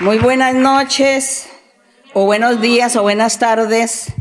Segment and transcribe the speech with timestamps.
[0.00, 1.46] Muy buenas noches,
[2.12, 4.12] o buenos días, o buenas tardes,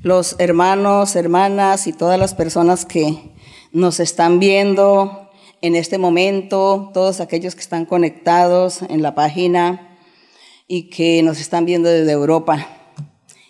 [0.00, 3.34] los hermanos, hermanas y todas las personas que
[3.72, 5.28] nos están viendo
[5.62, 9.98] en este momento, todos aquellos que están conectados en la página
[10.68, 12.64] y que nos están viendo desde Europa,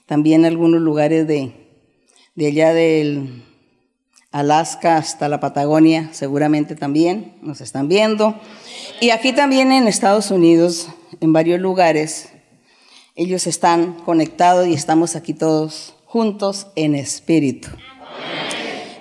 [0.07, 1.53] también algunos lugares de,
[2.39, 3.45] allá del
[4.33, 8.35] Alaska hasta la Patagonia, seguramente también nos están viendo.
[8.99, 10.89] Y aquí también en Estados Unidos,
[11.21, 12.31] en varios lugares,
[13.15, 17.69] ellos están conectados y estamos aquí todos juntos en espíritu.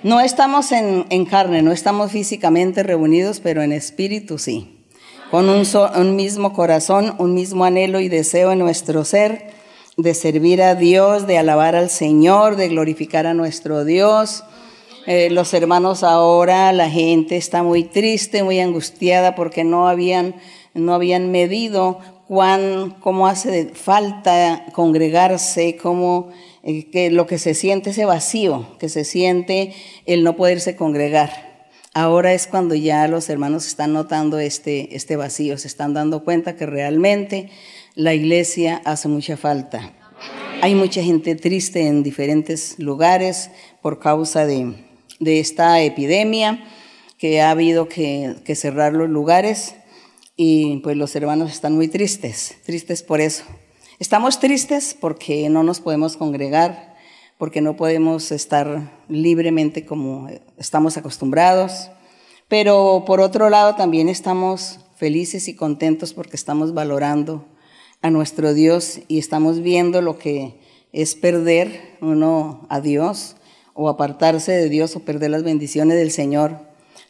[0.02, 4.84] No estamos en, carne, no estamos físicamente reunidos, pero en espíritu sí.
[5.30, 5.64] Con un,
[5.96, 9.50] un mismo corazón, un mismo anhelo y deseo en nuestro ser
[9.96, 14.44] de servir a Dios, de alabar al Señor, de glorificar a nuestro Dios
[15.06, 20.34] eh, los hermanos ahora, la gente está muy triste, muy angustiada porque no habían,
[20.76, 21.98] no habían medido
[22.28, 26.30] cuán, cómo hace falta congregarse, cómo,
[26.62, 29.74] eh, que lo que se siente ese vacío, que se siente
[30.06, 31.46] el no poderse congregar.
[31.94, 36.54] Ahora es cuando ya los hermanos están notando este, este vacío, se están dando cuenta
[36.54, 37.48] que realmente
[37.94, 39.92] la iglesia hace mucha falta.
[40.60, 44.74] Hay mucha gente triste en diferentes lugares por causa de,
[45.20, 46.64] de esta epidemia,
[47.18, 49.74] que ha habido que, cerrar los lugares
[50.36, 53.44] y pues los hermanos están muy tristes, tristes por eso.
[53.98, 56.94] Estamos tristes porque no nos podemos congregar,
[57.38, 61.90] porque no podemos estar libremente como estamos acostumbrados,
[62.48, 67.46] pero por otro lado también estamos felices y contentos porque estamos valorando
[68.02, 70.60] a nuestro Dios y estamos viendo lo que
[70.92, 73.36] es perder uno a Dios
[73.74, 76.60] o apartarse de Dios o perder las bendiciones del Señor.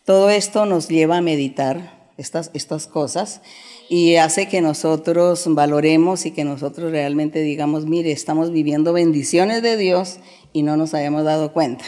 [0.04, 3.40] Todo esto nos lleva a meditar estas, estas cosas
[3.88, 9.76] y hace que nosotros valoremos y que nosotros realmente digamos, mire, estamos viviendo bendiciones de
[9.76, 10.18] Dios
[10.52, 11.84] y no nos hayamos dado cuenta.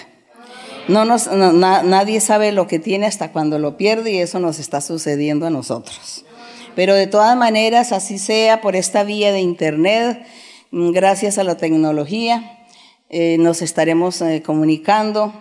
[0.89, 4.81] No nos, nadie sabe lo que tiene hasta cuando lo pierde y eso nos está
[4.81, 6.25] sucediendo a nosotros.
[6.75, 10.25] Pero de todas maneras, así sea por esta vía de Internet,
[10.71, 12.67] gracias a la tecnología,
[13.11, 15.33] eh, nos estaremos eh, comunicando,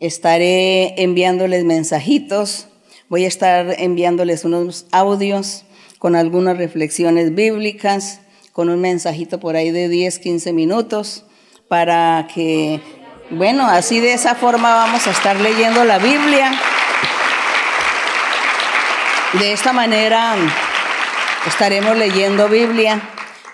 [0.00, 2.68] estaré enviándoles mensajitos,
[3.08, 5.64] voy a estar enviándoles unos audios
[5.98, 8.20] con algunas reflexiones bíblicas,
[8.52, 11.24] con un mensajito por ahí de 10, 15 minutos,
[11.68, 12.80] para que,
[13.30, 16.52] bueno, así de esa forma vamos a estar leyendo la Biblia.
[19.40, 20.34] De esta manera
[21.46, 23.02] estaremos leyendo Biblia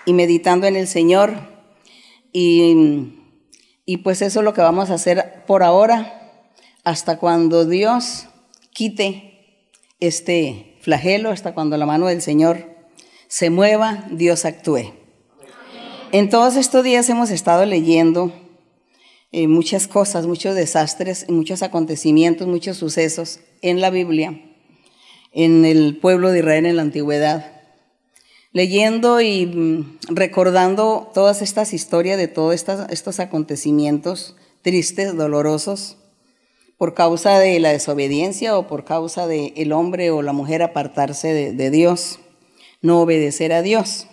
[0.05, 1.33] y meditando en el Señor
[2.31, 3.19] y
[3.85, 6.31] y pues eso es lo que vamos a hacer por ahora,
[6.85, 8.27] hasta cuando Dios
[8.71, 9.32] quite
[9.99, 12.75] este flagelo, hasta cuando la mano del Señor
[13.27, 14.93] se mueva, Dios actúe.
[16.11, 18.33] En todos estos días hemos estado leyendo
[19.31, 24.39] eh, muchas cosas, muchos desastres, muchos acontecimientos, muchos sucesos en la Biblia,
[25.31, 27.53] en el pueblo de Israel en la antigüedad
[28.53, 32.53] leyendo y mm, recordando todas estas historias de todos
[32.89, 35.97] estos acontecimientos tristes, dolorosos,
[36.77, 41.33] por causa de la desobediencia o por causa de el hombre o la mujer apartarse
[41.33, 42.19] de, de Dios,
[42.81, 44.07] no obedecer a Dios.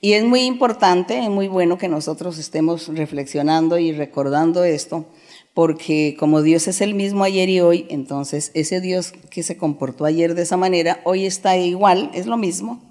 [0.00, 5.06] Y es muy importante, es muy bueno que nosotros estemos reflexionando y recordando esto,
[5.54, 10.04] porque como Dios es el mismo ayer y hoy, entonces ese Dios que se comportó
[10.04, 12.82] ayer de esa manera, hoy está igual, es lo mismo.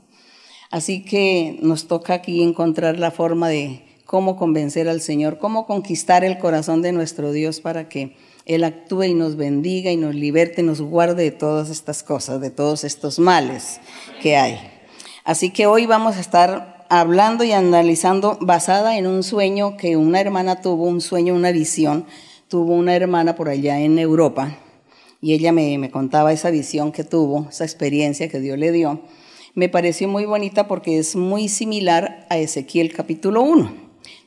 [0.72, 6.26] Así que nos toca aquí encontrar la forma de cómo convencer al Señor, cómo conquistar
[6.26, 10.64] el corazón de nuestro Dios para que Él actúe y nos bendiga y nos liberte,
[10.64, 13.80] nos guarde de todas estas cosas, de todos estos males
[14.22, 14.60] que hay.
[15.24, 20.22] Así que hoy vamos a estar hablando y analizando basada en un sueño que una
[20.22, 22.06] hermana tuvo, un sueño, una visión,
[22.48, 24.58] tuvo una hermana por allá en Europa
[25.22, 29.02] y ella me, me contaba esa visión que tuvo, esa experiencia que Dios le dio
[29.56, 33.85] me pareció muy bonita porque es muy similar a Ezequiel capítulo 1.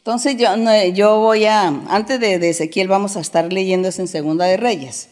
[0.08, 0.49] Entonces yo,
[0.94, 5.10] yo voy a, antes de, Ezequiel vamos a estar leyendo eso en Segunda de Reyes.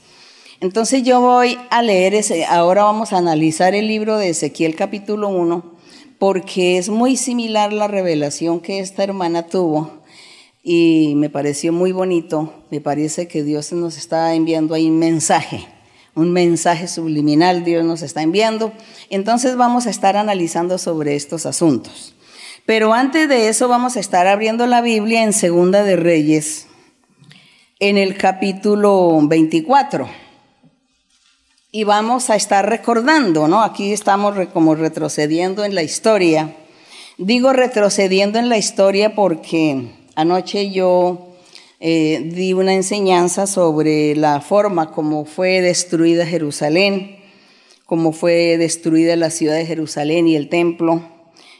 [0.62, 5.28] Entonces yo voy a leer ese, ahora vamos a analizar el libro de Ezequiel capítulo
[5.28, 5.62] 1,
[6.18, 9.90] porque es muy similar la revelación que esta hermana tuvo
[10.62, 15.66] y me pareció muy bonito, me parece que Dios nos está enviando ahí un mensaje
[16.14, 18.72] un mensaje subliminal Dios nos está enviando.
[19.10, 22.15] Entonces vamos a estar analizando sobre estos asuntos.
[22.66, 26.66] Pero antes de eso vamos a estar abriendo la Biblia en Segunda de Reyes,
[27.78, 30.08] en el capítulo 24.
[31.70, 33.62] Y vamos a estar recordando, ¿no?
[33.62, 36.54] Aquí estamos como retrocediendo en la historia
[37.18, 39.86] Digo retrocediendo en la historia porque
[40.16, 41.28] anoche yo
[41.80, 47.16] eh, di una enseñanza sobre la forma como fue destruida Jerusalén,
[47.86, 51.08] cómo fue destruida la ciudad de Jerusalén y el templo,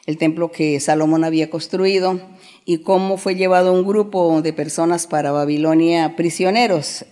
[0.06, 2.20] el templo que Salomón había construido,
[2.64, 7.04] y cómo fue llevado un grupo de personas para Babilonia prisioneros.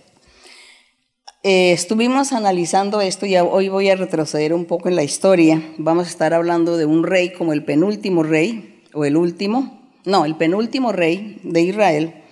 [1.43, 5.61] Eh, estuvimos analizando esto y hoy voy a retroceder un poco en la historia.
[5.77, 10.25] Vamos a estar hablando de un rey como el penúltimo rey, o el último, no,
[10.25, 12.23] el penúltimo rey de Israel,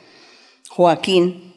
[0.70, 1.54] Joaquín,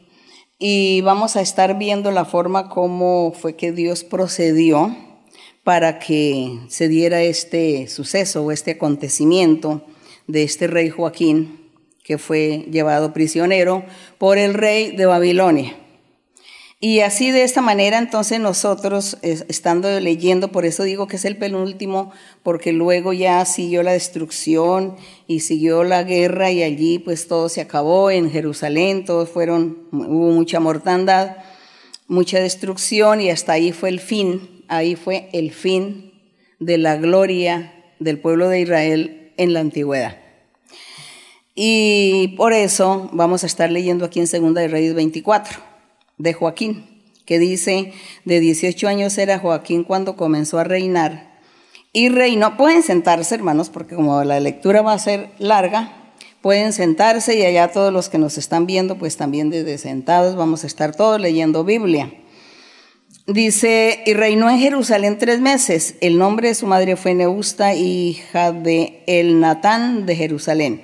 [0.58, 4.94] y vamos a estar viendo la forma como fue que Dios procedió
[5.66, 9.82] para que se diera este suceso o este acontecimiento
[10.28, 11.58] de este rey Joaquín,
[12.04, 13.84] que fue llevado prisionero
[14.16, 15.76] por el rey de Babilonia.
[16.78, 21.36] Y así de esta manera entonces nosotros, estando leyendo, por eso digo que es el
[21.36, 22.12] penúltimo,
[22.44, 24.94] porque luego ya siguió la destrucción
[25.26, 30.30] y siguió la guerra y allí pues todo se acabó en Jerusalén, todos fueron, hubo
[30.30, 31.38] mucha mortandad,
[32.06, 36.12] mucha destrucción y hasta ahí fue el fin, ahí fue el fin
[36.58, 40.16] de la gloria del pueblo de Israel en la antigüedad.
[41.54, 45.58] Y por eso vamos a estar leyendo aquí en Segunda de Reyes 24
[46.18, 47.92] de Joaquín, que dice,
[48.24, 51.34] de 18 años era Joaquín cuando comenzó a reinar.
[51.92, 56.12] Y reinó, pueden sentarse hermanos, porque como la lectura va a ser larga,
[56.42, 60.62] pueden sentarse y allá todos los que nos están viendo, pues también desde sentados vamos
[60.62, 62.12] a estar todos leyendo Biblia.
[63.26, 65.96] Dice, y reinó en Jerusalén tres meses.
[66.00, 70.82] El nombre de su madre fue Neusta, hija de El Natán de Jerusalén.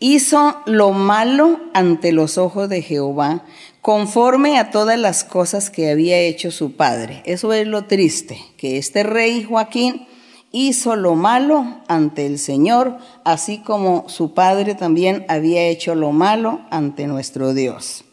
[0.00, 3.44] Hizo lo malo ante los ojos de Jehová,
[3.80, 7.22] conforme a todas las cosas que había hecho su padre.
[7.26, 10.08] Eso es lo triste, que este rey Joaquín
[10.50, 16.60] hizo lo malo ante el Señor, así como su padre también había hecho lo malo
[16.70, 18.04] ante nuestro Dios.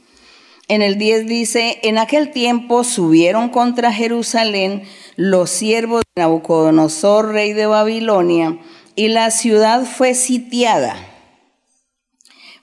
[0.71, 4.83] En el 10 dice, en aquel tiempo subieron contra Jerusalén
[5.17, 8.57] los siervos de Nabucodonosor, rey de Babilonia,
[8.95, 10.95] y la ciudad fue sitiada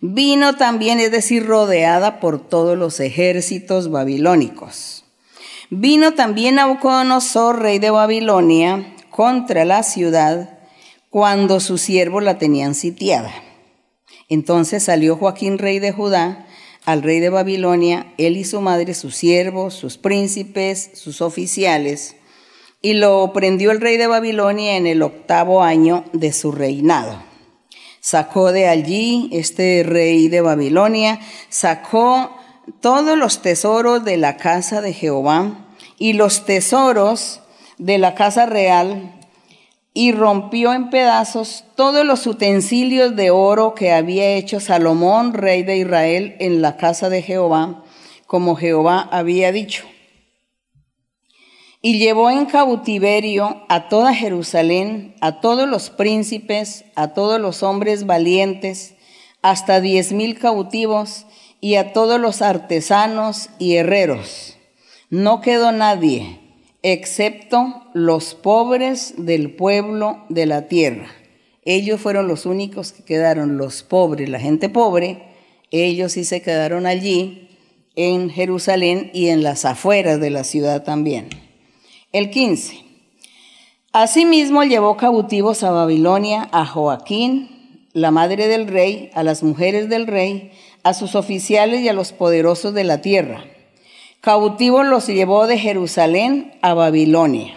[0.01, 5.05] Vino también, es decir, rodeada por todos los ejércitos babilónicos.
[5.69, 10.61] Vino también Nabucodonosor, rey de Babilonia, contra la ciudad
[11.11, 13.35] cuando sus siervos la tenían sitiada.
[14.31, 16.47] Entonces salió Joaquín, rey de Judá,
[16.89, 22.17] al rey de Babilonia, él y su madre, sus siervos, sus príncipes, sus oficiales,
[22.81, 27.23] y lo prendió el rey de Babilonia en el octavo año de su reinado.
[28.01, 31.21] Sacó de allí este rey de Babilonia,
[31.51, 32.35] sacó
[32.81, 35.67] todos los tesoros de la casa de Jehová
[35.99, 37.43] y los tesoros
[37.77, 39.18] de la casa real
[39.95, 45.79] y rompió en pedazos todos los utensilios de oro que había hecho Salomón, rey de
[45.79, 47.85] Israel, en la casa de Jehová,
[48.27, 49.85] como Jehová había dicho
[51.81, 58.05] y llevó en cautiverio a toda Jerusalén, a todos los príncipes, a todos los hombres
[58.07, 58.95] valientes,
[59.43, 61.27] hasta diez mil cautivos,
[61.61, 64.57] y a todos los artesanos y herreros.
[65.11, 66.48] No quedó nadie,
[66.93, 71.09] excepto los pobres del pueblo de la tierra.
[71.65, 75.29] Ellos fueron los únicos que quedaron, los pobres, la gente pobre,
[75.71, 77.49] ellos sí se quedaron allí
[77.95, 81.29] en Jerusalén y en las afueras de la ciudad también.
[82.13, 82.85] El 15.
[83.93, 90.07] Asimismo llevó cautivos a Babilonia a Joaquín, la madre del rey, a las mujeres del
[90.07, 90.53] rey,
[90.85, 93.45] a sus oficiales y a los poderosos de la tierra.
[94.21, 97.57] Cautivos los llevó de Jerusalén a Babilonia.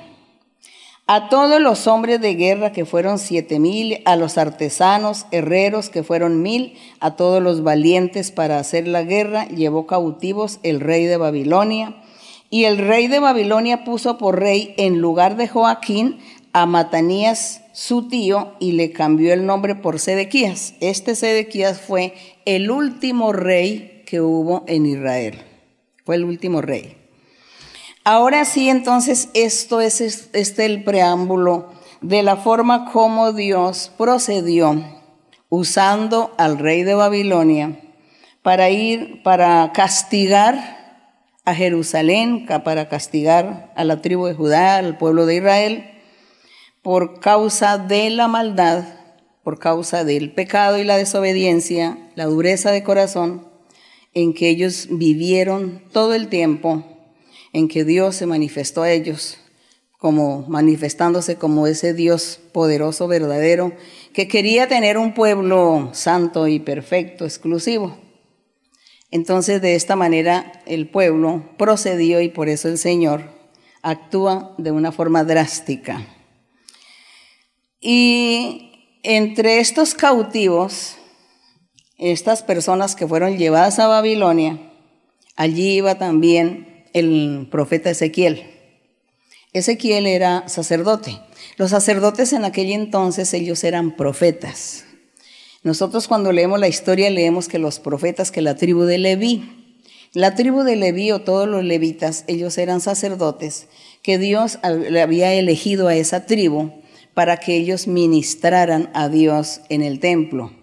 [1.08, 6.04] A todos los hombres de guerra que fueron siete mil, a los artesanos, herreros que
[6.04, 11.18] fueron mil, a todos los valientes para hacer la guerra, llevó cautivos el rey de
[11.18, 11.96] Babilonia
[12.52, 16.20] y el rey de Babilonia puso por rey en lugar de Joaquín
[16.54, 20.76] a Matanías, su tío, y le cambió el nombre por Sedequías.
[20.80, 22.14] Este Sedequías fue
[22.46, 25.51] el último rey que hubo en Israel.
[26.14, 26.98] El último rey.
[28.04, 34.84] Ahora sí, entonces, esto es este el preámbulo de la forma como Dios procedió
[35.50, 37.80] usando al rey de Babilonia
[38.42, 40.82] para ir, para castigar
[41.46, 45.92] a Jerusalén para castigar a la tribu de Judá, al pueblo de Israel,
[46.82, 48.84] por causa de la maldad,
[49.44, 53.51] por causa del pecado y la desobediencia, la dureza de corazón
[54.14, 56.86] en que ellos vivieron todo el tiempo,
[57.54, 59.38] en que Dios se manifestó a ellos
[60.02, 63.72] como manifestándose como ese Dios poderoso, verdadero,
[64.14, 68.00] que quería tener un pueblo santo y perfecto, exclusivo.
[69.12, 73.30] Entonces de esta manera el pueblo procedió y por eso el Señor
[73.84, 76.04] actúa de una forma drástica.
[77.80, 80.98] Y entre estos cautivos,
[82.02, 84.60] estas personas que fueron llevadas a Babilonia,
[85.36, 88.44] allí iba también el profeta Ezequiel.
[89.54, 91.20] Ezequiel era sacerdote.
[91.58, 94.86] Los sacerdotes en aquel entonces ellos eran profetas.
[95.62, 99.78] Nosotros cuando leemos la historia leemos que los profetas, que la tribu de Leví,
[100.14, 103.68] la tribu de Leví o todos los levitas, ellos eran sacerdotes,
[104.02, 106.72] que Dios le había elegido a esa tribu
[107.14, 110.61] para que ellos ministraran a Dios en el templo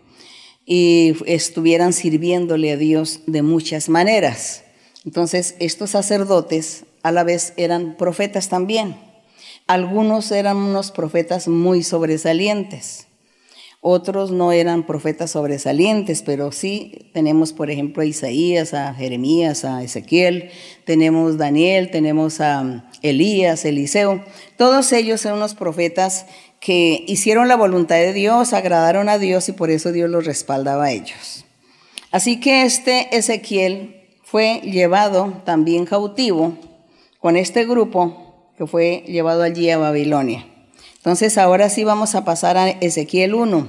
[0.71, 4.65] y estuvieran sirviéndole a Dios de muchas maneras.
[5.07, 8.97] Entonces, estos sacerdotes a la vez eran profetas también.
[9.67, 13.07] Algunos eran unos profetas muy sobresalientes.
[13.81, 19.83] Otros no eran profetas sobresalientes, pero sí tenemos, por ejemplo, a Isaías, a Jeremías, a
[19.83, 20.51] Ezequiel,
[20.85, 24.23] tenemos Daniel, tenemos a Elías, Eliseo.
[24.59, 26.27] Todos ellos eran unos profetas
[26.61, 30.87] que hicieron la voluntad de Dios, agradaron a Dios y por eso Dios los respaldaba
[30.87, 31.45] a ellos.
[32.11, 36.59] Así que este Ezequiel fue llevado también cautivo
[37.21, 40.47] con este grupo que fue llevado allí a Babilonia.
[40.97, 43.69] Entonces ahora sí vamos a pasar a Ezequiel 1.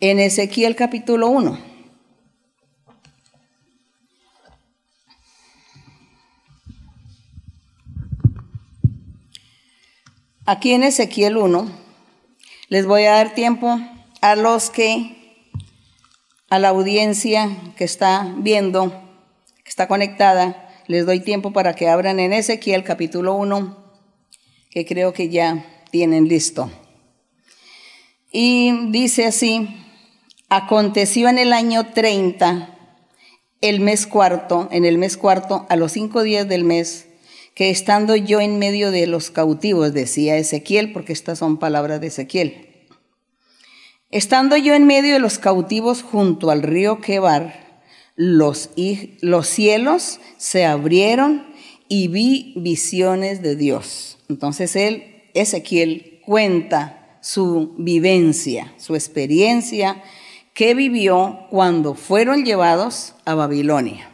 [0.00, 1.73] En Ezequiel capítulo 1.
[10.46, 11.70] Aquí en Ezequiel 1
[12.68, 13.80] les voy a dar tiempo
[14.20, 15.48] a los que,
[16.50, 18.90] a la audiencia que está viendo,
[19.64, 23.84] que está conectada, les doy tiempo para que abran en Ezequiel capítulo 1
[24.70, 26.70] que creo que ya tienen listo.
[28.30, 29.66] Y dice así,
[30.50, 32.68] aconteció en el año 30,
[33.62, 37.06] el mes cuarto, en el mes cuarto, a los cinco días del mes,
[37.54, 42.08] que estando yo en medio de los cautivos, decía Ezequiel, porque estas son palabras de
[42.08, 42.86] Ezequiel,
[44.10, 47.82] estando yo en medio de los cautivos junto al río Quebar,
[48.16, 48.70] los,
[49.20, 51.46] los cielos se abrieron
[51.88, 54.18] y vi visiones de Dios.
[54.28, 60.02] Entonces él, Ezequiel, cuenta su vivencia, su experiencia
[60.54, 64.10] que vivió cuando fueron llevados a Babilonia.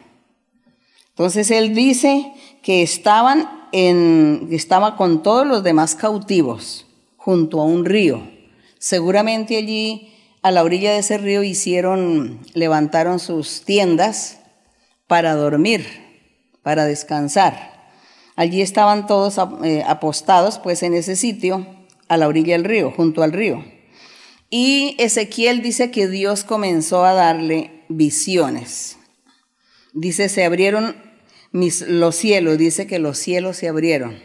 [1.09, 6.85] Entonces él dice que estaban en, estaba con todos los demás cautivos
[7.17, 8.21] junto a un río.
[8.79, 14.39] Seguramente allí a la orilla de ese río hicieron, levantaron sus tiendas
[15.07, 15.85] para dormir,
[16.63, 17.71] para descansar.
[18.35, 21.67] Allí estaban todos eh, apostados, pues en ese sitio,
[22.07, 23.63] a la orilla del río, junto al río.
[24.49, 28.97] Y Ezequiel dice que Dios comenzó a darle visiones.
[29.93, 30.95] Dice, se abrieron
[31.51, 34.19] los cielos, dice que los cielos se abrieron.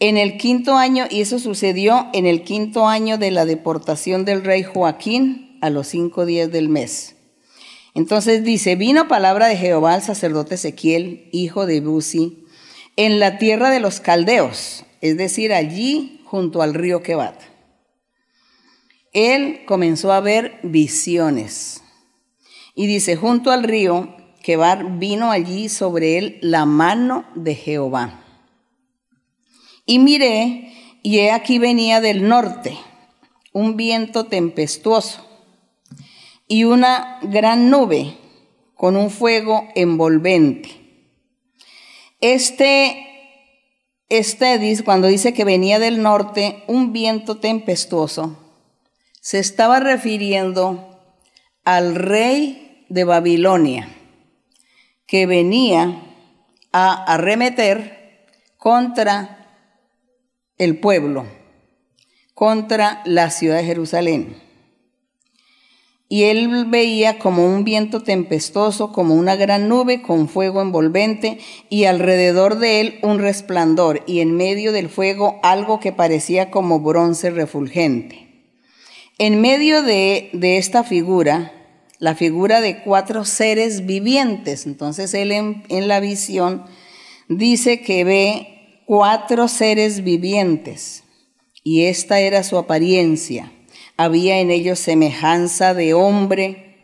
[0.00, 4.44] En el quinto año, y eso sucedió en el quinto año de la deportación del
[4.44, 7.16] rey Joaquín, a los cinco días del mes.
[7.94, 12.44] Entonces dice, vino palabra de Jehová al sacerdote Ezequiel, hijo de Buzi,
[12.96, 17.40] en la tierra de los caldeos, es decir, allí junto al río Kebat.
[19.12, 21.82] Él comenzó a ver visiones.
[22.74, 24.14] Y dice, junto al río
[24.44, 28.22] Kebar vino allí sobre él la mano de Jehová.
[29.86, 30.72] Y miré,
[31.02, 32.78] y he aquí venía del norte
[33.52, 35.26] un viento tempestuoso
[36.46, 38.16] y una gran nube
[38.76, 40.84] con un fuego envolvente
[42.24, 43.06] este,
[44.08, 48.38] este cuando dice que venía del norte un viento tempestuoso,
[49.20, 51.02] se estaba refiriendo
[51.64, 53.90] al rey de Babilonia,
[55.06, 56.02] que venía
[56.72, 59.48] a arremeter contra
[60.58, 61.26] el pueblo,
[62.34, 64.44] contra la ciudad de Jerusalén
[66.14, 71.86] y él veía como un viento tempestuoso, como una gran nube con fuego envolvente, y
[71.86, 77.30] alrededor de él un resplandor, y en medio del fuego algo que parecía como bronce
[77.30, 78.28] refulgente.
[79.18, 81.52] En medio de, esta figura,
[82.04, 86.64] la figura de cuatro seres vivientes, entonces él en, la visión
[87.28, 91.04] dice que ve cuatro seres vivientes,
[91.62, 93.50] y esta era su apariencia
[93.96, 96.76] había en ellos semejanza de hombre.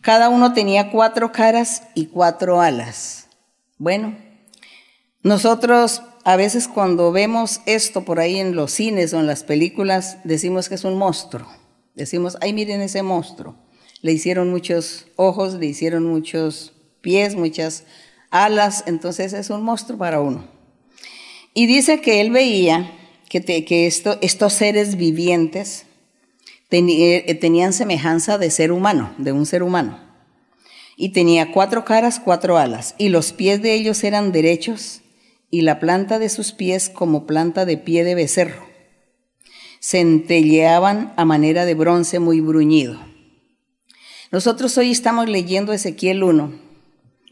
[0.00, 3.28] Cada uno tenía cuatro caras y cuatro alas.
[3.76, 4.16] Bueno,
[5.22, 10.16] nosotros a veces cuando vemos esto por ahí en los cines o en las películas,
[10.24, 11.46] decimos que es un monstruo.
[11.94, 13.65] Decimos, ay, miren ese monstruo.
[14.06, 17.82] Le hicieron muchos ojos, le hicieron muchos pies, muchas
[18.30, 20.46] alas, entonces es un monstruo para uno.
[21.54, 22.96] Y dice que él veía
[23.28, 25.86] que, que esto, estos seres vivientes
[26.70, 29.98] eh, tenían semejanza de ser humano, de un ser humano.
[30.96, 35.02] Y tenía cuatro caras, cuatro alas, y los pies de ellos eran derechos,
[35.50, 38.68] y la planta de sus pies como planta de pie de becerro.
[39.80, 43.15] Centelleaban a manera de bronce muy bruñido.
[44.32, 46.52] Nosotros hoy estamos leyendo Ezequiel 1,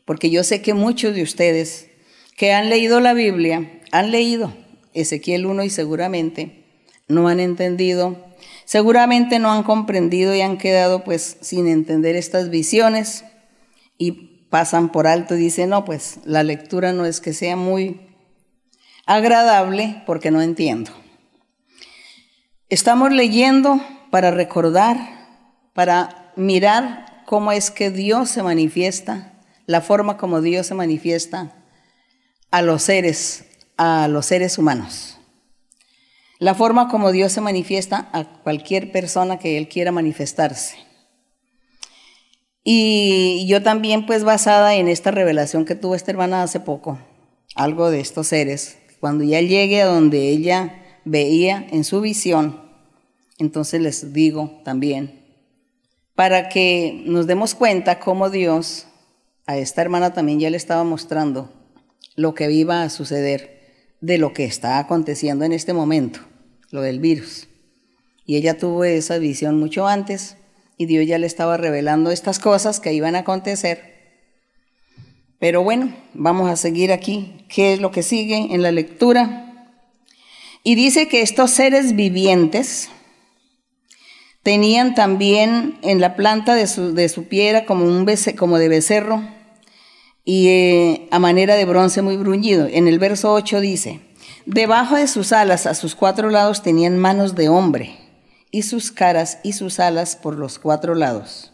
[0.04, 1.90] porque yo sé que muchos de ustedes
[2.36, 4.54] que han leído la Biblia, han leído
[4.92, 6.64] Ezequiel 1 y seguramente
[7.08, 8.24] no han entendido,
[8.64, 13.24] seguramente no han comprendido y han quedado pues sin entender estas visiones
[13.98, 18.02] y pasan por alto y dicen, no, pues la lectura no es que sea muy
[19.04, 20.92] agradable porque no entiendo.
[22.68, 23.80] Estamos leyendo
[24.12, 24.96] para recordar,
[25.74, 31.52] para mirar cómo es que Dios se manifiesta, la forma como Dios se manifiesta
[32.50, 35.18] a los seres, a los seres humanos.
[36.38, 40.76] La forma como Dios se manifiesta a cualquier persona que Él quiera manifestarse.
[42.62, 46.98] Y yo también, pues basada en esta revelación que tuvo esta hermana hace poco,
[47.54, 52.62] algo de estos seres, cuando ya llegue a donde ella veía en su visión,
[53.38, 55.23] entonces les digo también,
[56.14, 58.86] para que nos demos cuenta cómo Dios
[59.46, 61.52] a esta hermana también ya le estaba mostrando
[62.16, 66.20] lo que iba a suceder de lo que está aconteciendo en este momento,
[66.70, 67.48] lo del virus.
[68.26, 70.36] Y ella tuvo esa visión mucho antes
[70.76, 73.94] y Dios ya le estaba revelando estas cosas que iban a acontecer
[75.44, 77.44] pero bueno, vamos a seguir aquí.
[77.50, 79.68] ¿Qué es lo que sigue en la lectura?
[80.62, 82.88] Y dice que estos seres vivientes
[84.44, 88.06] tenían también en la planta de su, de su piedra como, un
[88.38, 89.24] como de becerro
[90.22, 92.68] y eh, a manera de bronce muy bruñido.
[92.70, 94.00] En el verso 8 dice,
[94.46, 97.96] debajo de sus alas a sus cuatro lados tenían manos de hombre
[98.50, 101.52] y sus caras y sus alas por los cuatro lados.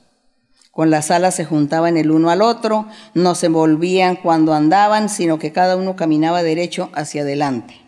[0.73, 5.39] Con las alas se juntaban el uno al otro, no se volvían cuando andaban, sino
[5.39, 7.81] que cada uno caminaba derecho hacia adelante.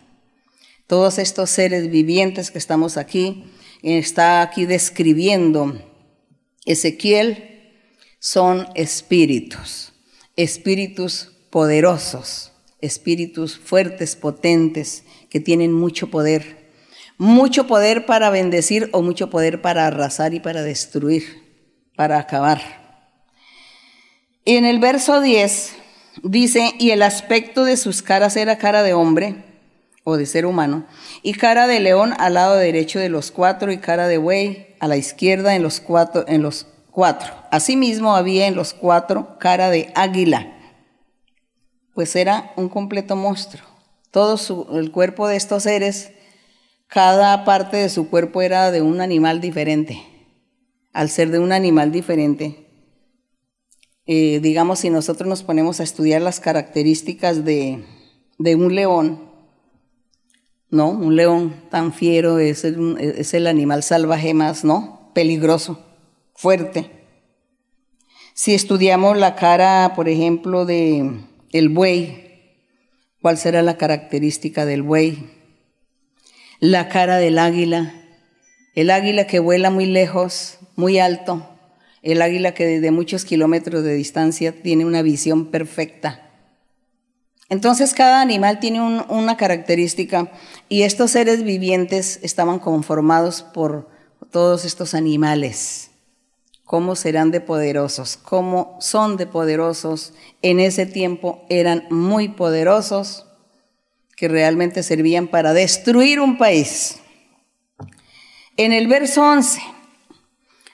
[0.87, 3.52] Todos estos seres vivientes que estamos aquí,
[3.83, 5.77] está aquí describiendo
[6.65, 7.49] Ezequiel,
[8.19, 9.91] son espíritus,
[10.37, 16.71] espíritus poderosos, espíritus fuertes, potentes, que tienen mucho poder,
[17.17, 21.43] mucho poder para bendecir o mucho poder para arrasar y para destruir
[21.95, 22.61] para acabar.
[24.45, 25.75] En el verso 10
[26.23, 29.52] dice, y el aspecto de sus caras era cara de hombre
[30.03, 30.85] o de ser humano,
[31.21, 34.87] y cara de león al lado derecho de los cuatro, y cara de buey a
[34.87, 36.25] la izquierda en los cuatro.
[36.27, 37.33] En los cuatro.
[37.51, 40.53] Asimismo había en los cuatro cara de águila,
[41.93, 43.65] pues era un completo monstruo.
[44.11, 44.37] Todo
[44.77, 46.11] el cuerpo de estos seres,
[46.87, 50.13] cada parte de su cuerpo era de un animal diferente
[50.93, 52.67] al ser de un animal diferente.
[54.05, 57.83] Eh, digamos, si nosotros nos ponemos a estudiar las características de,
[58.37, 59.32] un león,
[60.73, 60.89] ¿no?
[60.89, 65.11] Un león tan fiero es el, animal salvaje más, ¿no?
[65.13, 65.79] Peligroso,
[66.33, 66.89] fuerte.
[68.33, 72.57] Si estudiamos la cara, por ejemplo, de el buey,
[73.21, 75.29] ¿cuál será la característica del buey?
[76.59, 77.93] La cara del águila,
[78.73, 81.47] el águila que vuela muy lejos, muy alto,
[82.01, 86.22] el águila que desde muchos kilómetros de distancia tiene una visión perfecta.
[87.49, 90.31] Entonces cada animal tiene una característica
[90.69, 93.89] y estos seres vivientes estaban conformados por
[94.31, 95.91] todos estos animales.
[96.63, 98.17] ¿Cómo serán de poderosos?
[98.17, 100.13] ¿Cómo son de poderosos?
[100.41, 103.27] En ese tiempo eran muy poderosos
[104.15, 106.99] que realmente servían para destruir un país.
[108.55, 109.61] En el verso 11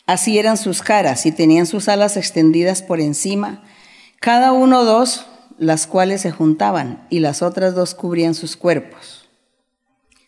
[0.10, 3.62] Así eran sus caras y tenían sus alas extendidas por encima,
[4.20, 5.28] cada uno dos,
[5.60, 9.30] las cuales se juntaban y las otras dos cubrían sus cuerpos.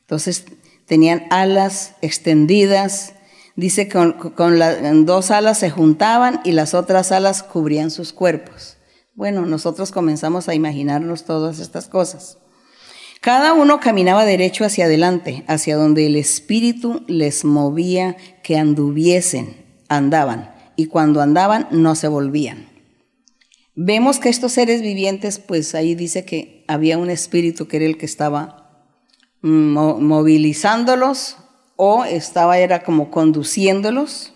[0.02, 0.46] Entonces
[0.86, 3.14] tenían alas extendidas,
[3.56, 8.78] dice que con, con dos alas se juntaban y las otras alas cubrían sus cuerpos.
[9.16, 12.38] Bueno, nosotros comenzamos a imaginarnos todas estas cosas.
[13.22, 20.54] Cada uno caminaba derecho hacia adelante, hacia donde el Espíritu les movía que anduviesen andaban
[20.76, 22.71] y cuando andaban no se volvían.
[23.76, 27.98] Vemos que estos seres vivientes, pues ahí dice que había un espíritu que era el
[27.98, 28.58] que estaba
[29.42, 31.38] movilizándolos
[31.78, 34.34] o estaba era como conduciéndolos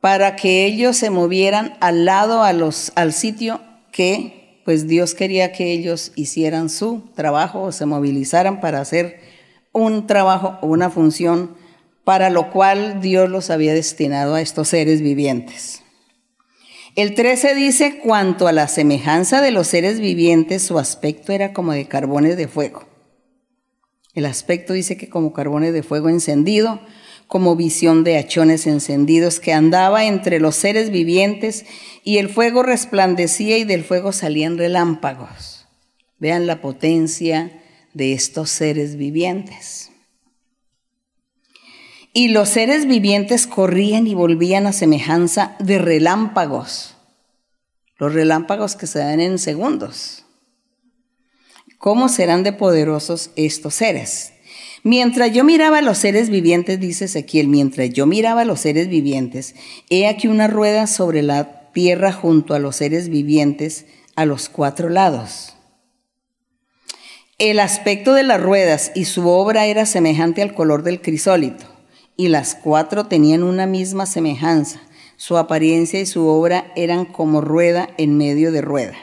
[0.00, 3.60] para que ellos se movieran al lado a los, al sitio
[3.92, 9.20] que pues Dios quería que ellos hicieran su trabajo o se movilizaran para hacer
[9.72, 11.56] un trabajo o una función
[12.04, 15.81] para lo cual Dios los había destinado a estos seres vivientes.
[16.94, 21.72] El 13 dice, cuanto a la semejanza de los seres vivientes, su aspecto era como
[21.72, 22.84] de carbones de fuego.
[24.14, 26.82] El aspecto dice que como carbones de fuego encendido,
[27.26, 31.64] como visión de hachones encendidos que andaba entre los seres vivientes
[32.04, 35.66] y el fuego resplandecía y del fuego salían relámpagos.
[36.18, 37.62] Vean la potencia
[37.94, 39.91] de estos seres vivientes.
[42.14, 46.94] Y los seres vivientes corrían y volvían a semejanza de relámpagos,
[47.96, 50.26] los relámpagos que se dan en segundos.
[51.78, 54.34] ¿Cómo serán de poderosos estos seres?
[54.82, 58.88] Mientras yo miraba a los seres vivientes, dice Ezequiel, mientras yo miraba a los seres
[58.88, 59.54] vivientes,
[59.88, 64.90] he aquí una rueda sobre la tierra junto a los seres vivientes a los cuatro
[64.90, 65.54] lados.
[67.38, 71.71] El aspecto de las ruedas y su obra era semejante al color del crisólito
[72.16, 74.80] y las cuatro tenían una misma semejanza.
[75.16, 78.96] Su apariencia y su obra eran como rueda en medio de rueda.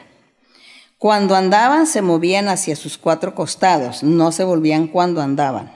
[0.98, 5.72] Cuando andaban se movían hacia sus cuatro costados, no se volvían cuando andaban.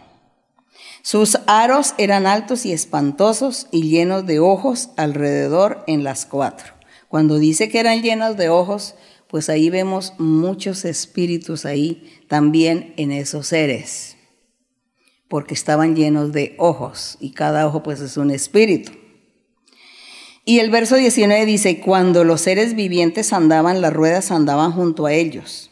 [1.03, 6.73] Sus aros eran altos y espantosos y llenos de ojos alrededor en las cuatro.
[7.09, 8.97] Cuando dice que eran llenos de ojos,
[9.29, 14.14] pues ahí vemos muchos espíritus ahí también en esos seres
[15.29, 18.93] porque estaban llenos de ojos y cada ojo pues es un espíritu.
[20.45, 25.15] Y el verso 19 dice, cuando los seres vivientes andaban, las ruedas andaban junto a
[25.15, 25.71] ellos.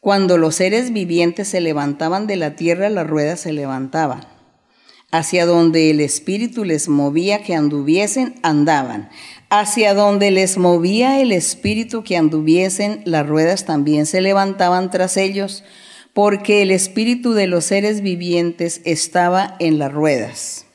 [0.00, 4.24] Cuando los seres vivientes se levantaban de la tierra, las ruedas se levantaban.
[5.10, 9.10] Hacia donde el espíritu les movía que anduviesen, andaban.
[9.50, 15.64] Hacia donde les movía el espíritu que anduviesen, las ruedas también se levantaban tras ellos
[16.14, 20.66] porque el espíritu de los seres vivientes estaba en las ruedas.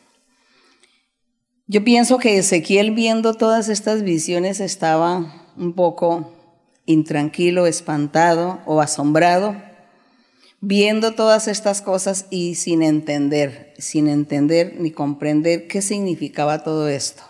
[1.68, 6.34] Yo pienso que Ezequiel viendo todas estas visiones estaba un poco
[6.86, 9.56] intranquilo, espantado o asombrado,
[10.62, 17.24] viendo todas estas cosas y sin entender, sin entender ni comprender qué significaba todo esto.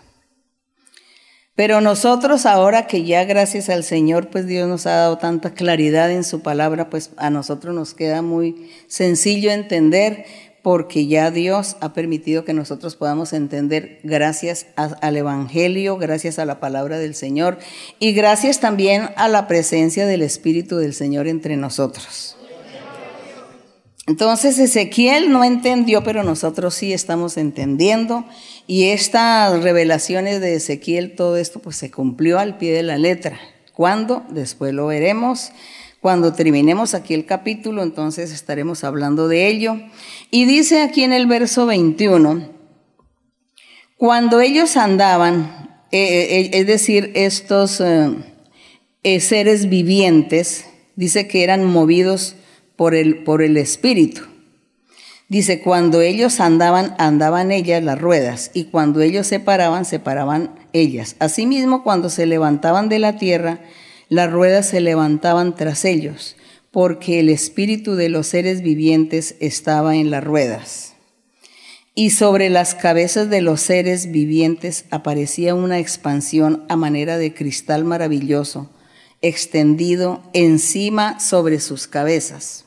[1.58, 6.12] Pero nosotros ahora que ya gracias al Señor, pues Dios nos ha dado tanta claridad
[6.12, 10.26] en su palabra, pues a nosotros nos queda muy sencillo entender
[10.62, 16.60] porque ya Dios ha permitido que nosotros podamos entender gracias al Evangelio, gracias a la
[16.60, 17.58] palabra del Señor
[17.98, 22.37] y gracias también a la presencia del Espíritu del Señor entre nosotros.
[24.08, 28.24] Entonces Ezequiel no entendió, pero nosotros sí estamos entendiendo.
[28.66, 33.38] Y estas revelaciones de Ezequiel, todo esto pues se cumplió al pie de la letra.
[33.74, 34.24] ¿Cuándo?
[34.30, 35.52] Después lo veremos.
[36.00, 39.78] Cuando terminemos aquí el capítulo, entonces estaremos hablando de ello.
[40.32, 42.50] Y dice aquí en el verso 21,
[43.98, 47.82] cuando ellos andaban, eh, eh, eh, es decir, estos
[49.04, 50.66] seres vivientes,
[50.96, 52.36] dice que eran movidos
[52.78, 54.22] por el, por el Espíritu.
[55.30, 60.56] Dice, cuando ellos andaban, andaban ellas las ruedas, y cuando ellos se paraban, se paraban
[60.72, 61.18] ellas.
[61.20, 63.60] Asimismo, cuando se levantaban de la tierra,
[64.08, 66.38] las ruedas se levantaban tras ellos,
[66.72, 70.94] porque el espíritu de los seres vivientes estaba en las ruedas.
[71.94, 77.84] Y sobre las cabezas de los seres vivientes aparecía una expansión a manera de cristal
[77.84, 78.70] maravilloso,
[79.22, 82.67] extendido encima sobre sus cabezas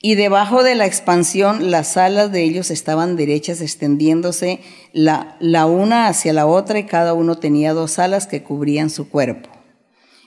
[0.00, 4.60] y debajo de la expansión las alas de ellos estaban derechas, extendiéndose
[4.92, 9.08] la, la, una hacia la otra y cada uno tenía dos alas que cubrían su
[9.08, 9.50] cuerpo.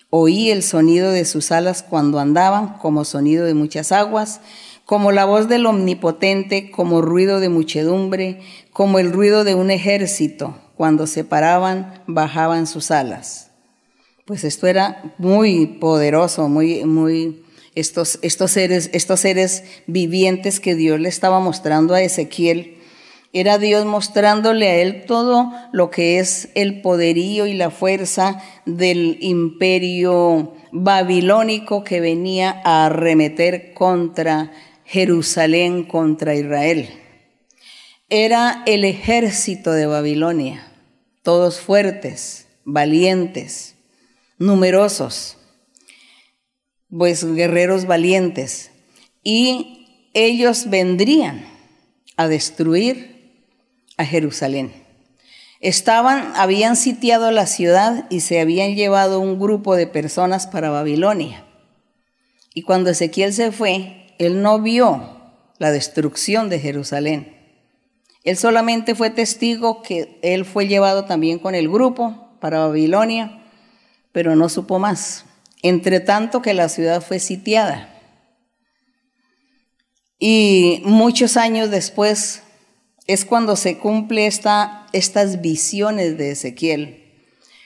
[0.09, 4.41] Oí el sonido de sus alas cuando andaban, como sonido de muchas aguas,
[4.83, 8.41] como la voz del omnipotente, como ruido de muchedumbre,
[8.73, 10.57] como el ruido de un ejército.
[10.75, 13.51] Cuando se paraban, bajaban sus alas.
[14.25, 20.99] Pues esto era muy poderoso, muy, muy estos, estos, seres, estos seres vivientes que Dios
[20.99, 22.77] le estaba mostrando a Ezequiel.
[23.33, 29.17] Era Dios mostrándole a él todo lo que es el poderío y la fuerza del
[29.21, 34.51] imperio babilónico que venía a arremeter contra
[34.83, 36.89] Jerusalén, contra Israel.
[38.09, 40.67] Era el ejército de Babilonia,
[41.23, 43.75] todos fuertes, valientes,
[44.37, 45.37] numerosos
[46.95, 48.71] pues guerreros valientes
[49.23, 51.45] y ellos vendrían
[52.17, 53.45] a destruir
[53.97, 54.73] a Jerusalén.
[55.59, 61.45] Estaban, habían sitiado la ciudad y se habían llevado un grupo de personas para Babilonia.
[62.53, 65.21] Y cuando Ezequiel se fue, él no vio
[65.59, 67.37] la destrucción de Jerusalén.
[68.23, 73.43] Él solamente fue testigo que él fue llevado también con el grupo para Babilonia,
[74.11, 75.25] pero no supo más.
[75.63, 77.87] Entre tanto que la ciudad fue sitiada.
[80.19, 82.43] Y muchos años después
[83.07, 87.03] es cuando se cumple esta, estas visiones de Ezequiel,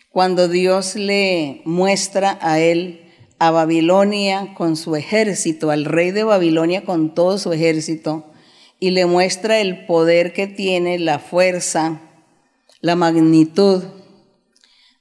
[0.09, 3.01] cuando Dios le muestra a él
[3.39, 8.31] a Babilonia con su ejército, al rey de Babilonia con todo su ejército,
[8.79, 12.01] y le muestra el poder que tiene, la fuerza,
[12.79, 13.83] la magnitud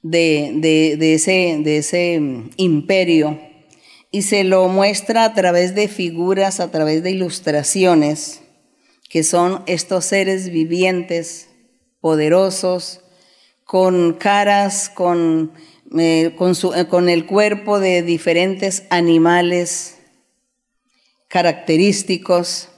[0.09, 2.21] de, ese, de ese
[2.57, 3.39] imperio,
[4.11, 8.41] y se lo muestra a través de figuras, a través de ilustraciones,
[9.09, 11.49] que son estos seres vivientes,
[11.99, 13.01] poderosos,
[13.65, 15.51] con caras, con
[15.97, 19.97] eh, eh, con, el cuerpo de diferentes animales
[21.27, 22.69] característicos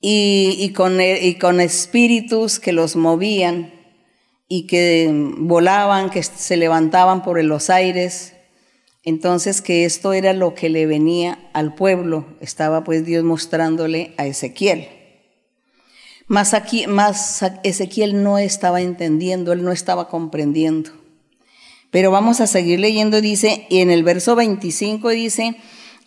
[0.00, 3.75] y, con, y con espíritus que los movían
[4.48, 8.34] y que volaban, que se levantaban por los aires.
[9.02, 14.26] Entonces que esto era lo que le venía al pueblo, estaba pues Dios mostrándole a
[14.26, 14.88] Ezequiel.
[16.26, 20.90] Más, aquí, más Ezequiel no estaba entendiendo, él no estaba comprendiendo.
[21.92, 25.56] Pero vamos a seguir leyendo, dice, y en el verso 25 dice,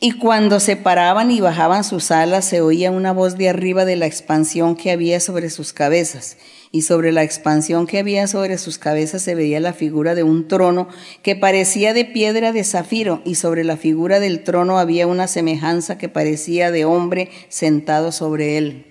[0.02, 3.96] y cuando se paraban y bajaban sus alas, se oía una voz de arriba de
[3.96, 6.38] la expansión que había sobre sus cabezas.
[6.72, 10.48] Y sobre la expansión que había sobre sus cabezas se veía la figura de un
[10.48, 10.88] trono
[11.24, 15.98] que parecía de piedra de zafiro, y sobre la figura del trono había una semejanza
[15.98, 18.90] que parecía de hombre sentado sobre él.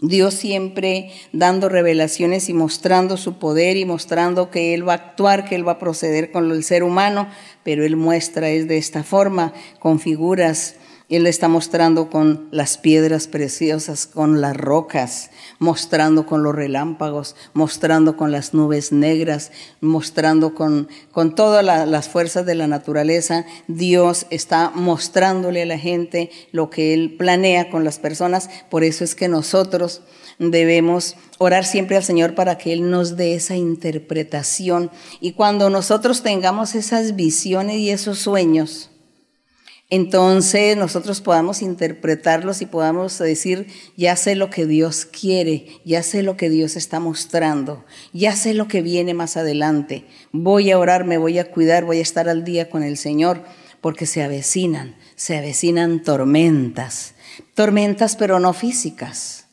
[0.00, 5.44] Dios siempre dando revelaciones y mostrando su poder y mostrando que Él va a actuar,
[5.44, 7.28] que Él va a proceder con el ser humano,
[7.64, 10.76] pero Él muestra es de esta forma, con figuras
[11.08, 18.14] él está mostrando con las piedras preciosas, con las rocas, mostrando con los relámpagos, mostrando
[18.18, 23.46] con las nubes negras, mostrando con, con todas las fuerzas de la naturaleza.
[23.68, 28.50] Dios está mostrándole a la gente lo que Él planea con las personas.
[28.68, 30.02] Por eso es que nosotros
[30.38, 34.90] debemos orar siempre al Señor para que Él nos dé esa interpretación.
[35.20, 38.90] Y cuando nosotros tengamos esas visiones y esos sueños,
[39.90, 46.22] entonces nosotros podamos interpretarlos y podamos decir, ya sé lo que Dios quiere, ya sé
[46.22, 50.04] lo que Dios está mostrando, ya sé lo que viene más adelante.
[50.30, 53.42] Voy a orar, me voy a cuidar, voy a estar al día con el Señor,
[53.80, 57.14] porque se avecinan, se avecinan tormentas,
[57.54, 59.46] tormentas pero no físicas,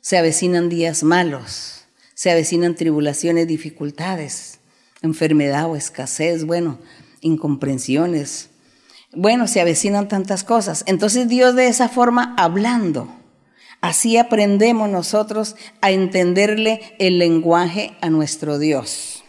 [0.00, 4.60] se avecinan días malos, se avecinan tribulaciones, dificultades,
[5.02, 6.78] enfermedad o escasez, bueno,
[7.22, 8.49] incomprensiones
[9.12, 10.84] bueno, se avecinan tantas cosas.
[10.86, 13.08] Entonces Dios de esa forma hablando.
[13.80, 19.19] Así aprendemos nosotros a entenderle el lenguaje a nuestro Dios.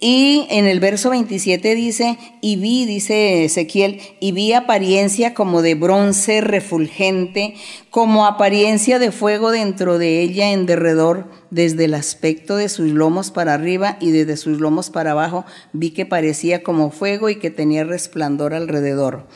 [0.00, 5.74] Y en el verso 27 dice, y vi, dice Ezequiel, y vi apariencia como de
[5.74, 7.54] bronce refulgente,
[7.90, 13.32] como apariencia de fuego dentro de ella en derredor, desde el aspecto de sus lomos
[13.32, 17.50] para arriba y desde sus lomos para abajo, vi que parecía como fuego y que
[17.50, 19.26] tenía resplandor alrededor.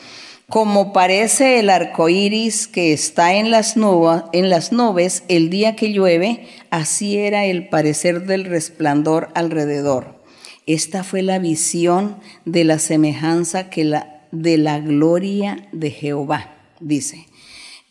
[0.47, 5.75] Como parece el arco iris que está en las, nubes, en las nubes el día
[5.75, 10.22] que llueve, así era el parecer del resplandor alrededor.
[10.65, 17.27] Esta fue la visión de la semejanza que la, de la gloria de Jehová, dice.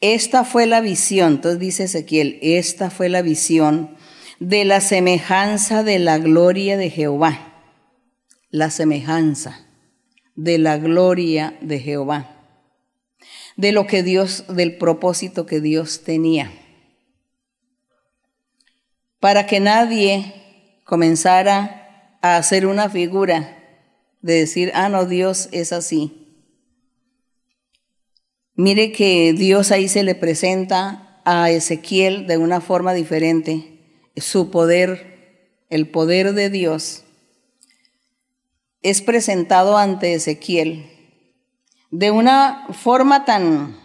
[0.01, 3.91] Esta fue la visión, entonces dice Ezequiel, esta fue la visión
[4.41, 7.53] de la semejanza de la gloria de Jehová.
[8.51, 9.67] La semejanza
[10.35, 12.37] de la gloria de Jehová.
[13.57, 16.51] De lo que Dios, del propósito que Dios tenía.
[19.21, 20.35] Para que nadie
[20.85, 21.82] comenzara
[22.23, 23.59] a hacer una figura
[24.23, 26.47] de decir, ah, no, Dios es así.
[28.55, 34.09] Mire que Dios ahí se le presenta a Ezequiel de una forma diferente.
[34.17, 37.03] Su poder, el poder de Dios,
[38.83, 40.87] es presentado ante Ezequiel
[41.91, 43.77] de una forma tan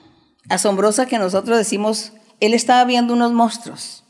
[0.49, 4.03] asombrosa que nosotros decimos, él estaba viendo unos monstruos,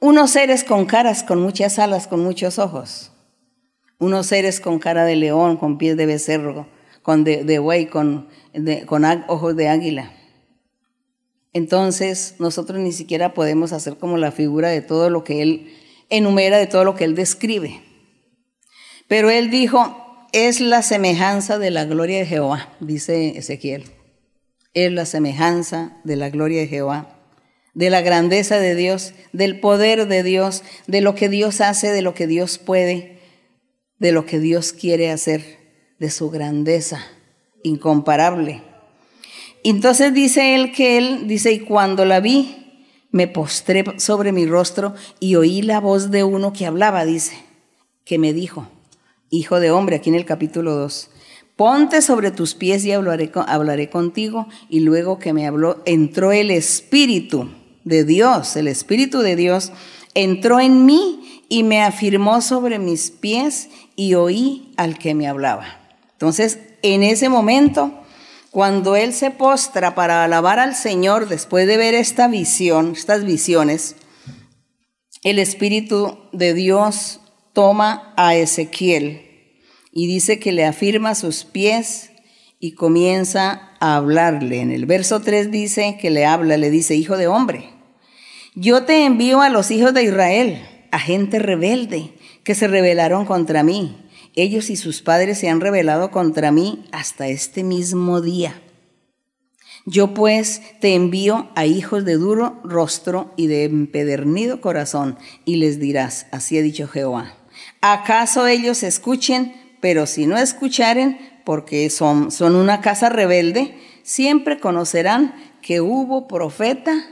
[0.00, 3.09] unos seres con caras, con muchas alas, con muchos ojos
[4.00, 6.66] unos seres con cara de león, con pies de becerro,
[7.02, 8.28] con de, buey, con,
[8.86, 10.12] con ojos de águila.
[11.52, 15.72] Entonces nosotros ni siquiera podemos hacer como la figura de todo lo que él
[16.08, 17.82] enumera, de todo lo que él describe.
[19.06, 23.84] Pero él dijo, es la semejanza de la gloria de Jehová, dice Ezequiel.
[24.72, 27.18] Es la semejanza de la gloria de Jehová,
[27.74, 32.02] de la grandeza de Dios, del poder de Dios, de lo que Dios hace, de
[32.02, 33.19] lo que Dios puede,
[34.00, 35.58] de lo que Dios quiere hacer,
[36.00, 37.06] de su grandeza
[37.62, 38.62] incomparable.
[39.62, 42.56] Entonces dice él que él, dice, y cuando la vi,
[43.12, 47.36] me postré sobre mi rostro y oí la voz de uno que hablaba, dice,
[48.04, 48.68] que me dijo,
[49.28, 51.10] hijo de hombre, aquí en el capítulo 2,
[51.56, 54.48] ponte sobre tus pies y hablaré, hablaré contigo.
[54.70, 57.50] Y luego que me habló, entró el Espíritu
[57.84, 59.72] de Dios, el Espíritu de Dios,
[60.14, 65.80] entró en mí y me afirmó sobre mis pies y oí al que me hablaba.
[66.12, 67.92] Entonces, en ese momento,
[68.50, 73.96] cuando él se postra para alabar al Señor después de ver esta visión, estas visiones,
[75.24, 77.20] el Espíritu de Dios
[77.52, 79.26] toma a Ezequiel
[79.92, 82.12] y dice que le afirma sus pies
[82.60, 84.60] y comienza a hablarle.
[84.60, 87.70] En el verso 3 dice que le habla, le dice, hijo de hombre,
[88.54, 93.62] yo te envío a los hijos de Israel, a gente rebelde, que se rebelaron contra
[93.62, 93.96] mí
[94.36, 98.60] ellos y sus padres se han rebelado contra mí hasta este mismo día.
[99.86, 105.80] Yo pues te envío a hijos de duro rostro y de empedernido corazón, y les
[105.80, 107.34] dirás, así ha dicho Jehová,
[107.80, 109.54] ¿acaso ellos escuchen?
[109.80, 117.06] Pero si no escucharen, porque son, son una casa rebelde, siempre conocerán que hubo profeta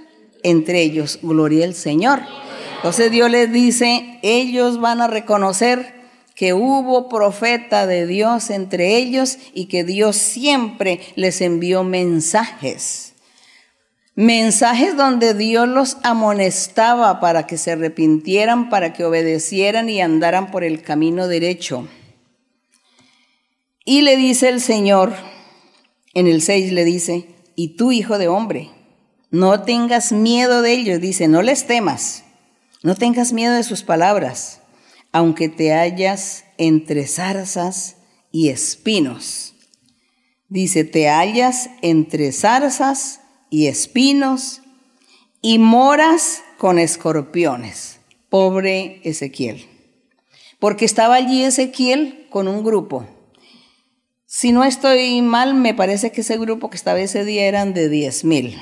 [0.44, 2.20] entre ellos, gloria al Señor.
[2.78, 5.98] Entonces Dios les dice, ellos van a reconocer
[6.36, 13.14] que hubo profeta de Dios entre ellos y que Dios siempre les envió mensajes.
[14.14, 20.62] Mensajes donde Dios los amonestaba para que se arrepintieran, para que obedecieran y andaran por
[20.62, 21.88] el camino derecho.
[23.84, 25.14] Y le dice el Señor,
[26.14, 28.70] en el 6 le dice, y tú hijo de hombre,
[29.32, 32.22] no tengas miedo de ellos, dice, no les temas,
[32.82, 34.60] no tengas miedo de sus palabras
[35.12, 37.96] aunque te hallas entre zarzas
[38.30, 39.54] y espinos.
[40.48, 44.62] Dice, te hallas entre zarzas y espinos
[45.40, 48.00] y moras con escorpiones.
[48.28, 49.66] Pobre Ezequiel.
[50.58, 53.06] Porque estaba allí Ezequiel con un grupo.
[54.26, 57.88] Si no estoy mal, me parece que ese grupo que estaba ese día eran de
[57.88, 58.60] diez mil.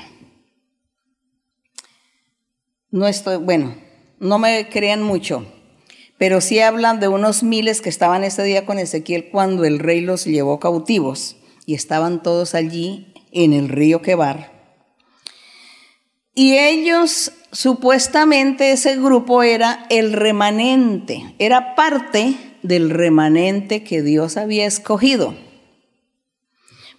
[2.89, 3.75] No estoy, bueno,
[4.19, 5.45] no me crean mucho,
[6.17, 10.01] pero sí hablan de unos miles que estaban ese día con Ezequiel cuando el rey
[10.01, 14.57] los llevó cautivos y estaban todos allí en el río Quebar.
[16.33, 24.65] Y ellos, supuestamente ese grupo era el remanente, era parte del remanente que Dios había
[24.65, 25.35] escogido.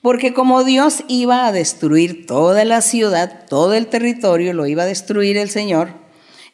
[0.02, 4.86] Porque como Dios iba a destruir toda la ciudad, todo el territorio, lo iba a
[4.86, 5.94] destruir el Señor,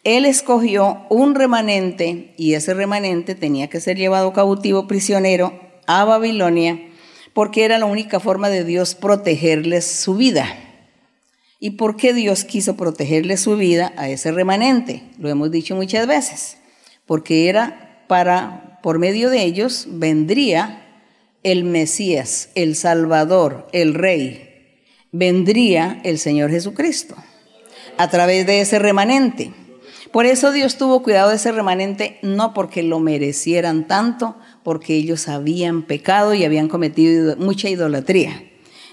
[0.04, 6.78] él escogió un remanente y ese remanente tenía que ser llevado cautivo prisionero a Babilonia
[7.32, 10.46] porque era la única forma de Dios protegerles su vida.
[11.58, 15.02] ¿Y por qué Dios quiso protegerle su vida a ese remanente?
[15.18, 16.58] Lo hemos dicho muchas veces,
[17.06, 20.82] porque era para, por medio de ellos, vendría
[21.42, 24.78] el Mesías, el Salvador, el Rey,
[25.10, 27.16] vendría el Señor Jesucristo
[27.96, 29.52] a través de ese remanente.
[30.14, 35.26] Por eso Dios tuvo cuidado de ese remanente, no porque lo merecieran tanto, porque ellos
[35.26, 38.48] habían pecado y habían cometido mucha idolatría.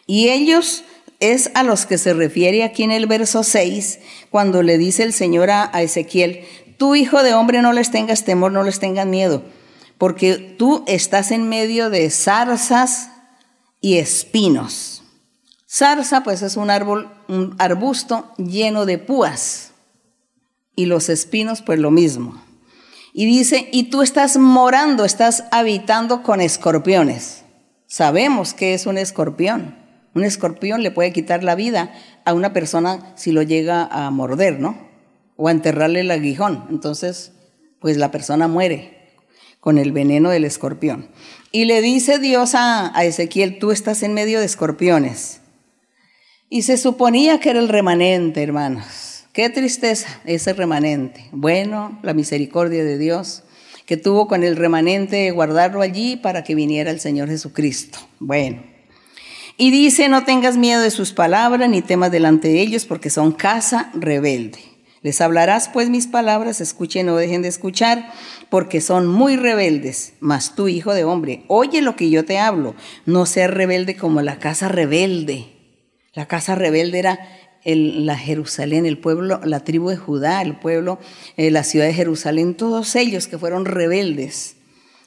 [0.08, 0.84] Y ellos
[1.20, 4.00] es a los que se refiere aquí en el verso 6,
[4.32, 6.44] cuando le dice el Señor a, Ezequiel,
[6.78, 9.44] tú hijo de hombre no les tengas temor, no les tengas miedo,
[10.00, 13.12] porque tú estás en medio de zarzas
[13.80, 15.04] y espinos.
[15.70, 19.71] Zarza pues es un árbol, un arbusto lleno de púas
[20.76, 22.42] y los espinos pues lo mismo.
[23.14, 27.44] Y dice, y tú estás morando, estás habitando con escorpiones.
[27.88, 29.78] Sabemos que es un escorpión.
[30.14, 31.94] Un escorpión le puede quitar la vida
[32.26, 34.90] a una persona si lo llega a morder, ¿no?
[35.36, 36.68] O a enterrarle el aguijón.
[36.70, 37.34] Entonces,
[37.80, 39.18] pues la persona muere
[39.60, 41.10] con el veneno del escorpión.
[41.52, 45.42] Y le dice Dios a, a Ezequiel, tú estás en medio de escorpiones.
[46.50, 51.30] Y se suponía que era el remanente, hermanos Qué tristeza ese remanente.
[51.32, 53.44] Bueno, la misericordia de Dios
[53.86, 58.00] que tuvo con el remanente guardarlo allí para que viniera el Señor Jesucristo.
[58.20, 58.64] Bueno,
[59.58, 63.32] Y dice, no tengas miedo de sus palabras, ni temas delante de ellos, porque son
[63.32, 64.60] casa rebelde.
[65.02, 68.12] Les hablarás pues mis palabras, escuchen o dejen de escuchar,
[68.50, 70.14] porque son muy rebeldes.
[70.20, 72.76] Mas tú, hijo de hombre, oye lo que yo te hablo,
[73.06, 75.48] no seas rebelde como la casa rebelde.
[76.14, 77.20] La casa rebelde era
[77.64, 81.00] la Jerusalén, el pueblo, la tribu de Judá, el pueblo,
[81.38, 84.56] eh, la ciudad de Jerusalén, todos ellos que fueron rebeldes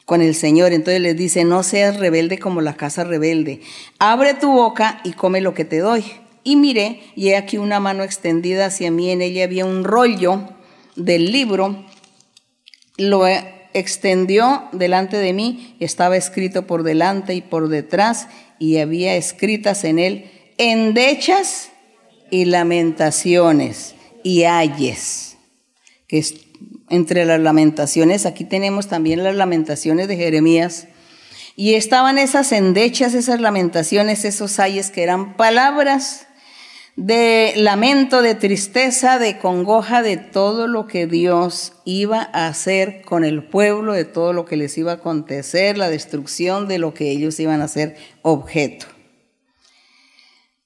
[0.04, 0.72] con el Señor.
[0.72, 3.60] Entonces les dice, no seas rebelde como la casa rebelde.
[3.98, 6.04] Abre tu boca y come lo que te doy.
[6.44, 10.42] Y miré, y he aquí una mano extendida hacia mí, en ella había un rollo
[10.94, 11.84] del libro,
[12.98, 13.26] lo
[13.72, 18.28] extendió delante de mí, estaba escrito por delante y por detrás,
[18.58, 21.70] y había escritas en él endechas
[22.34, 25.36] y lamentaciones y ayes,
[26.08, 26.34] que es
[26.90, 30.88] entre las lamentaciones, aquí tenemos también las lamentaciones de Jeremías,
[31.54, 36.26] y estaban esas endechas, esas lamentaciones, esos ayes que eran palabras
[36.96, 43.24] de lamento, de tristeza, de congoja de todo lo que Dios iba a hacer con
[43.24, 47.10] el pueblo, de todo lo que les iba a acontecer, la destrucción de lo que
[47.10, 48.86] ellos iban a ser objeto.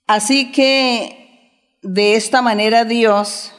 [0.06, 1.27] Así que
[1.82, 3.52] de esta manera Dios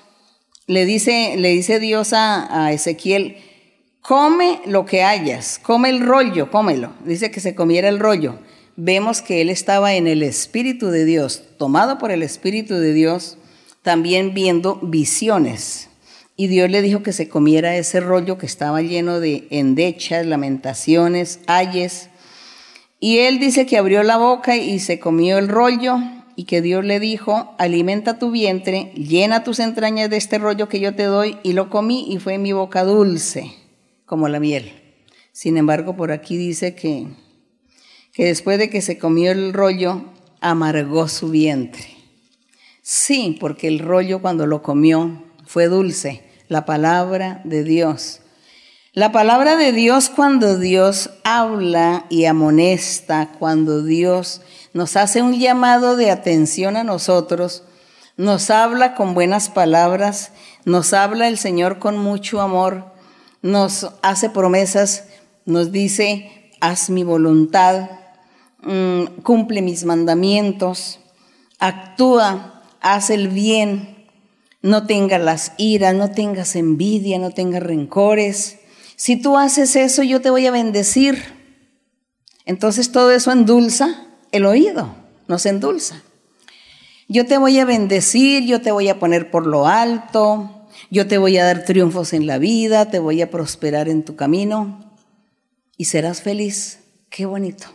[0.67, 3.37] le dice, le dice Dios a, a Ezequiel,
[4.01, 6.93] come lo que hayas, come el rollo, cómelo.
[7.05, 8.39] Dice que se comiera el rollo
[8.81, 13.37] vemos que él estaba en el Espíritu de Dios, tomado por el Espíritu de Dios,
[13.81, 15.89] también viendo visiones.
[16.37, 21.41] Y Dios le dijo que se comiera ese rollo que estaba lleno de endechas, lamentaciones,
[21.47, 22.09] ayes.
[23.01, 25.97] Y él dice que abrió la boca y se comió el rollo
[26.39, 30.79] y que Dios le dijo, alimenta tu vientre, llena tus entrañas de este rollo que
[30.79, 31.37] yo te doy.
[31.43, 33.51] Y lo comí y fue mi boca dulce,
[34.05, 34.71] como la miel.
[35.33, 37.07] Sin embargo, por aquí dice que
[38.13, 40.05] que después de que se comió el rollo,
[40.39, 41.89] amargó su vientre.
[42.81, 48.21] Sí, porque el rollo cuando lo comió fue dulce, la palabra de Dios.
[48.93, 54.41] La palabra de Dios cuando Dios habla y amonesta, cuando Dios
[54.79, 57.63] nos hace un llamado de atención a nosotros,
[58.17, 60.31] nos habla con buenas palabras,
[60.65, 62.93] nos habla el Señor con mucho amor,
[63.41, 65.03] nos hace promesas,
[65.45, 67.89] nos dice, haz mi voluntad,
[68.61, 70.99] Mm, cumple mis mandamientos,
[71.59, 74.09] actúa, haz el bien,
[74.61, 78.59] no tengas las iras, no tengas envidia, no tengas rencores.
[78.97, 81.23] Si tú haces eso, yo te voy a bendecir.
[82.45, 84.95] Entonces todo eso endulza el oído,
[85.27, 86.01] nos endulza.
[87.07, 91.17] Yo te voy a bendecir, yo te voy a poner por lo alto, yo te
[91.17, 94.95] voy a dar triunfos en la vida, te voy a prosperar en tu camino
[95.77, 96.79] y serás feliz.
[97.09, 97.65] Qué bonito.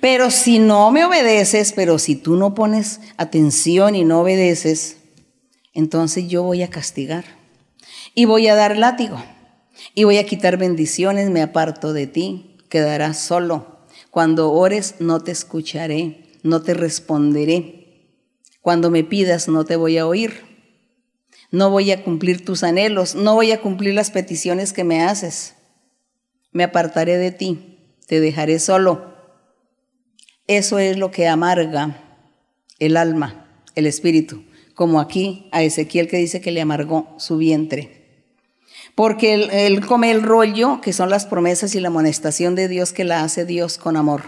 [0.00, 4.98] Pero si no me obedeces, pero si tú no pones atención y no obedeces,
[5.74, 7.24] entonces yo voy a castigar
[8.14, 9.22] y voy a dar látigo
[9.94, 13.71] y voy a quitar bendiciones, me aparto de ti, quedarás solo.
[14.12, 18.12] Cuando ores no te escucharé, no te responderé.
[18.60, 20.44] Cuando me pidas no te voy a oír.
[21.50, 25.56] No voy a cumplir tus anhelos, no voy a cumplir las peticiones que me haces.
[26.52, 29.12] Me apartaré de ti, te dejaré solo
[30.48, 31.96] eso es lo que amarga
[32.78, 34.44] el alma, el espíritu,
[34.74, 38.01] como aquí a Ezequiel que dice que le amargó su vientre.
[38.94, 39.34] Porque
[39.66, 43.22] él, come el rollo, que son las promesas y la amonestación de Dios que la
[43.22, 44.22] hace Dios con amor.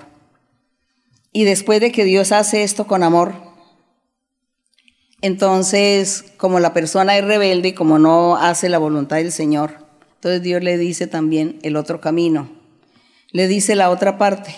[1.33, 3.35] Y después de que Dios hace esto con amor,
[5.21, 9.85] entonces como la persona es rebelde y como no hace la voluntad del Señor,
[10.15, 12.51] entonces Dios le dice también el otro camino,
[13.33, 14.55] le dice la otra parte,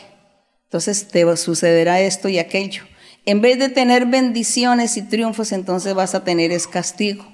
[0.65, 2.83] entonces te sucederá esto y aquello.
[3.25, 7.27] En vez de tener bendiciones y triunfos, entonces vas a tener es castigo.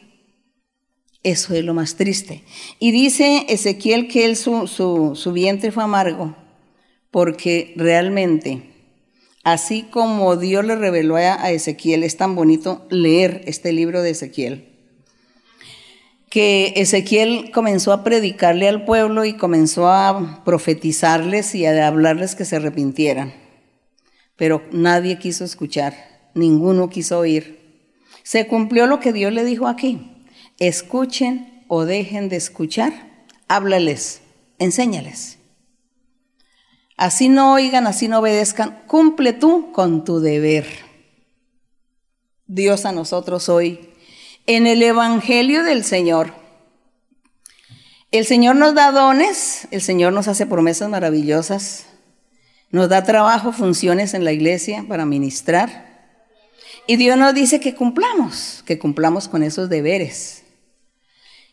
[1.23, 2.43] Eso es lo más triste.
[2.79, 6.35] Y dice Ezequiel que su, su, su vientre fue amargo,
[7.11, 8.71] porque realmente,
[9.45, 14.73] así como Dios le reveló a Ezequiel, es tan bonito leer este libro de Ezequiel
[16.33, 22.47] que Ezequiel comenzó a predicarle al pueblo y comenzó a profetizarles y a hablarles que
[22.47, 23.35] se arrepintieran.
[24.37, 25.93] Pero nadie quiso escuchar,
[26.35, 27.85] ninguno quiso oír.
[28.23, 30.12] Se cumplió lo que Dios le dijo aquí.
[30.59, 32.93] Escuchen o dejen de escuchar,
[33.49, 34.21] háblales,
[34.59, 35.39] enséñales.
[36.97, 40.67] Así no oigan, así no obedezcan, cumple tú con tu deber.
[42.47, 43.89] Dios a nosotros hoy
[44.47, 46.35] en el Evangelio del Señor.
[48.11, 51.87] El Señor nos da dones, el Señor nos hace promesas maravillosas,
[52.71, 55.93] Nos da trabajo, funciones en la iglesia para ministrar.
[56.87, 60.42] Y Dios nos dice que cumplamos, que cumplamos con esos deberes,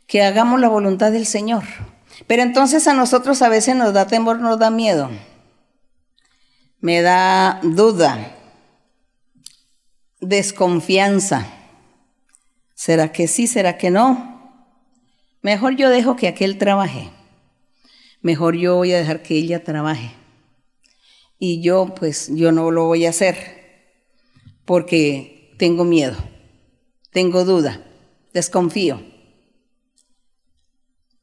[0.10, 1.64] que hagamos la voluntad del Señor.
[2.26, 5.10] Pero entonces a nosotros a veces nos da temor, nos da miedo,
[6.82, 8.36] me da duda,
[10.20, 11.47] desconfianza.
[12.74, 13.45] ¿Será que sí?
[13.45, 14.66] ¿Será que no?
[15.43, 17.12] Mejor yo dejo que aquel trabaje.
[18.22, 20.12] Mejor yo voy a dejar que ella trabaje.
[21.38, 23.60] Y yo, pues, yo no lo voy a hacer
[24.66, 26.18] porque tengo miedo,
[27.12, 27.86] tengo duda,
[28.34, 29.09] desconfío.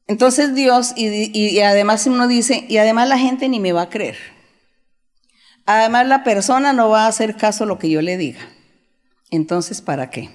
[0.08, 4.16] Entonces Dios, y, además uno dice, y además la gente ni me va a creer.
[5.64, 8.48] Además la persona no va a hacer caso a lo que yo le diga.
[9.30, 10.30] Entonces, ¿para qué?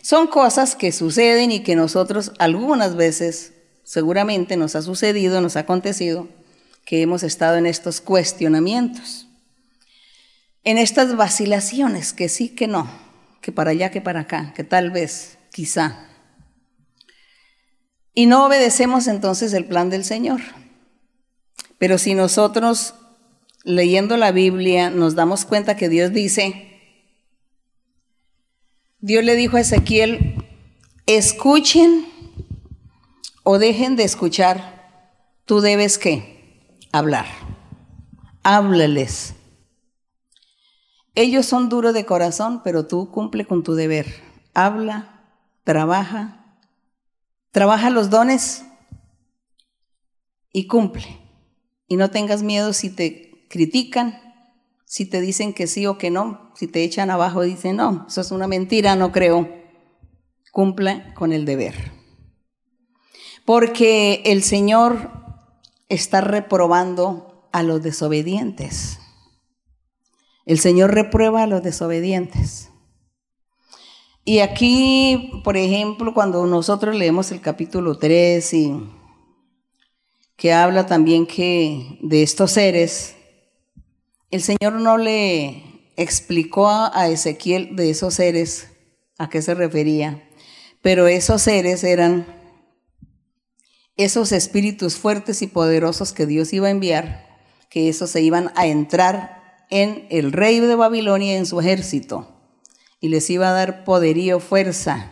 [0.00, 3.52] Son cosas que suceden y que nosotros algunas veces,
[3.84, 6.28] seguramente nos ha sucedido, nos ha acontecido,
[6.86, 9.28] que hemos estado en estos cuestionamientos,
[10.64, 12.90] en estas vacilaciones, que sí, que no,
[13.40, 16.08] que para allá, que para acá, que tal vez, quizá.
[18.14, 20.40] Y no obedecemos entonces el plan del Señor.
[21.78, 22.94] Pero si nosotros,
[23.64, 26.68] leyendo la Biblia, nos damos cuenta que Dios dice,
[29.00, 30.36] Dios le dijo a Ezequiel,
[31.06, 32.06] escuchen
[33.42, 36.68] o dejen de escuchar, tú debes qué?
[36.92, 37.26] Hablar.
[38.44, 39.34] Háblales.
[41.14, 44.06] Ellos son duros de corazón, pero tú cumple con tu deber.
[44.54, 45.24] Habla,
[45.64, 46.41] trabaja,
[47.52, 48.64] trabaja los dones
[50.50, 51.20] y cumple.
[51.86, 54.18] Y no tengas miedo si te critican,
[54.86, 58.20] si te dicen que sí o que no, si te echan abajo dicen, no, eso
[58.22, 59.48] es una mentira, no creo.
[60.50, 61.92] Cumple con el deber.
[63.44, 65.10] Porque el Señor
[65.88, 68.98] está reprobando a los desobedientes.
[70.44, 72.71] El Señor reprueba a los desobedientes.
[74.24, 78.72] Y aquí, por ejemplo, cuando nosotros leemos el capítulo 3 y
[80.36, 83.16] que habla también que de estos seres
[84.30, 88.68] el Señor no le explicó a Ezequiel de esos seres
[89.18, 90.22] a qué se refería,
[90.80, 92.26] pero esos seres eran
[93.96, 97.26] esos espíritus fuertes y poderosos que Dios iba a enviar,
[97.68, 102.41] que esos se iban a entrar en el rey de Babilonia y en su ejército,
[103.02, 105.10] y les iba a dar poderío, fuerza,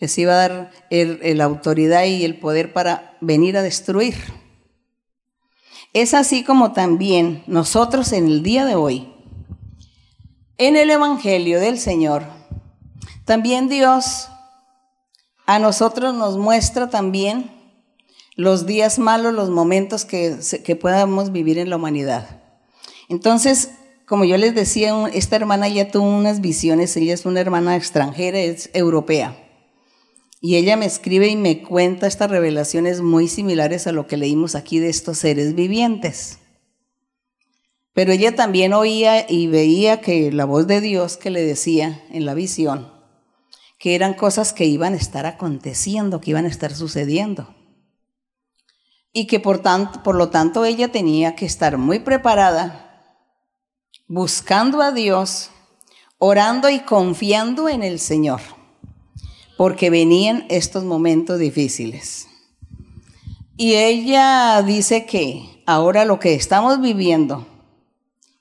[0.00, 4.16] les iba a dar la autoridad y el poder para venir a destruir.
[5.92, 9.12] Es así como también nosotros en el día de hoy,
[10.56, 12.24] en el Evangelio del Señor,
[13.26, 14.28] también Dios
[15.44, 17.50] a nosotros nos muestra también
[18.36, 22.42] los días malos, los momentos que, que podamos vivir en la humanidad.
[23.10, 23.72] Entonces,
[24.06, 28.38] como yo les decía, esta hermana ya tuvo unas visiones, ella es una hermana extranjera,
[28.38, 29.36] es europea.
[30.40, 34.54] Y ella me escribe y me cuenta estas revelaciones muy similares a lo que leímos
[34.54, 36.38] aquí de estos seres vivientes.
[37.94, 42.26] Pero ella también oía y veía que la voz de Dios que le decía en
[42.26, 42.92] la visión,
[43.76, 47.56] que eran cosas que iban a estar aconteciendo, que iban a estar sucediendo.
[49.12, 52.85] Y que por, tanto, por lo tanto ella tenía que estar muy preparada,
[54.08, 55.50] buscando a Dios,
[56.18, 58.40] orando y confiando en el Señor
[59.56, 62.28] porque venían estos momentos difíciles.
[63.56, 67.46] Y ella dice que ahora lo que estamos viviendo,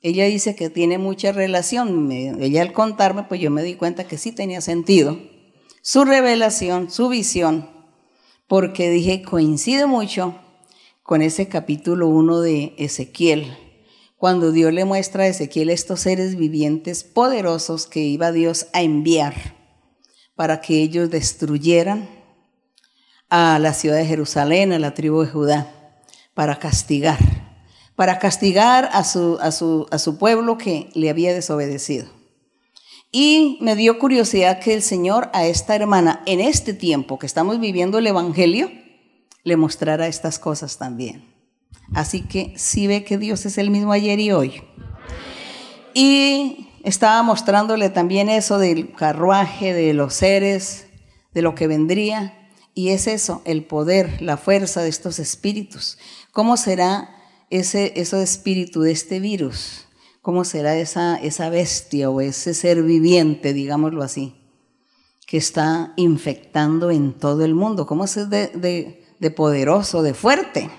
[0.01, 2.11] ella dice que tiene mucha relación.
[2.11, 5.17] ella al contarme, pues yo me di cuenta que sí tenía sentido.
[5.81, 7.69] Su revelación, su visión,
[8.47, 10.35] porque dije, coincide mucho
[11.01, 13.55] con ese capítulo 1 de Ezequiel,
[14.25, 19.35] cuando Dios le muestra a Ezequiel estos seres vivientes poderosos que iba Dios a enviar
[20.33, 22.09] para que ellos destruyeran
[23.29, 26.01] a la ciudad de Jerusalén, a la tribu de Judá,
[26.33, 27.19] para castigar,
[27.95, 32.07] para castigar a su, a su, a su pueblo que le había desobedecido.
[33.11, 37.59] Y me dio curiosidad que el Señor a esta hermana, en este tiempo que estamos
[37.59, 38.71] viviendo el Evangelio,
[39.43, 41.34] le mostrara estas cosas también.
[41.93, 44.63] Así que sí ve que Dios es el mismo ayer y hoy.
[45.93, 50.87] Y estaba mostrándole también eso del carruaje, de los seres,
[51.33, 52.51] de lo que vendría.
[52.73, 55.97] Y es eso, el poder, la fuerza de estos espíritus.
[56.33, 57.15] ¿Cómo será
[57.49, 59.85] ese, ese espíritu de este virus?
[60.21, 64.35] ¿Cómo será esa, esa bestia o ese ser viviente, digámoslo así,
[65.27, 67.85] que está infectando en todo el mundo?
[67.85, 70.69] ¿Cómo es de, de, de poderoso, de fuerte?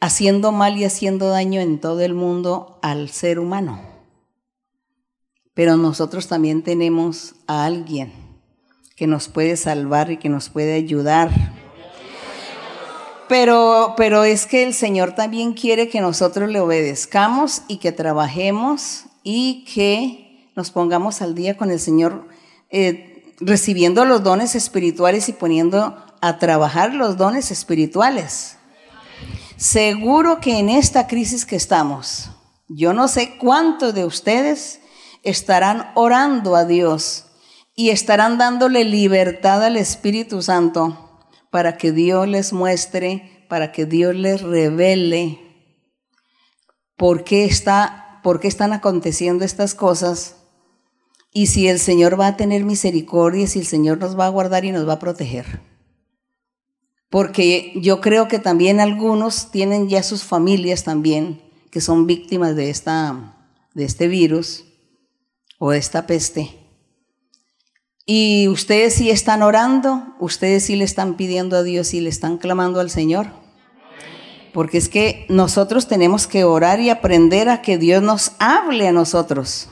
[0.00, 3.80] Haciendo mal y haciendo daño en todo el mundo al ser humano.
[5.54, 8.12] Pero nosotros también tenemos a alguien
[8.96, 11.30] que nos puede salvar y que nos puede ayudar.
[13.28, 19.04] Pero, pero es que el Señor también quiere que nosotros le obedezcamos y que trabajemos
[19.22, 22.28] y que nos pongamos al día con el Señor,
[22.70, 28.58] eh, recibiendo los dones espirituales y poniendo a trabajar los dones espirituales.
[29.56, 32.30] Seguro que en esta crisis que estamos,
[32.68, 34.80] yo no sé cuántos de ustedes
[35.22, 37.26] estarán orando a Dios
[37.76, 44.16] y estarán dándole libertad al Espíritu Santo para que Dios les muestre, para que Dios
[44.16, 45.40] les revele
[46.96, 50.36] por qué, está, por qué están aconteciendo estas cosas.
[51.32, 54.64] Y si el Señor va a tener misericordia, si el Señor nos va a guardar
[54.64, 55.73] y nos va a proteger
[57.14, 61.40] porque yo creo que también algunos tienen ya sus familias también
[61.70, 63.36] que son víctimas de, esta,
[63.72, 64.64] de este virus
[65.60, 66.58] o de esta peste.
[68.04, 72.36] Y ustedes sí están orando, ustedes sí le están pidiendo a Dios y le están
[72.36, 73.28] clamando al Señor.
[74.52, 78.92] Porque es que nosotros tenemos que orar y aprender a que Dios nos hable a
[78.92, 79.68] nosotros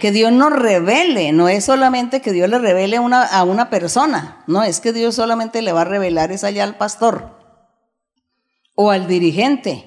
[0.00, 4.42] que Dios nos revele, no es solamente que Dios le revele una, a una persona,
[4.48, 7.38] no, es que Dios solamente le va a revelar es allá al pastor
[8.74, 9.86] o al dirigente.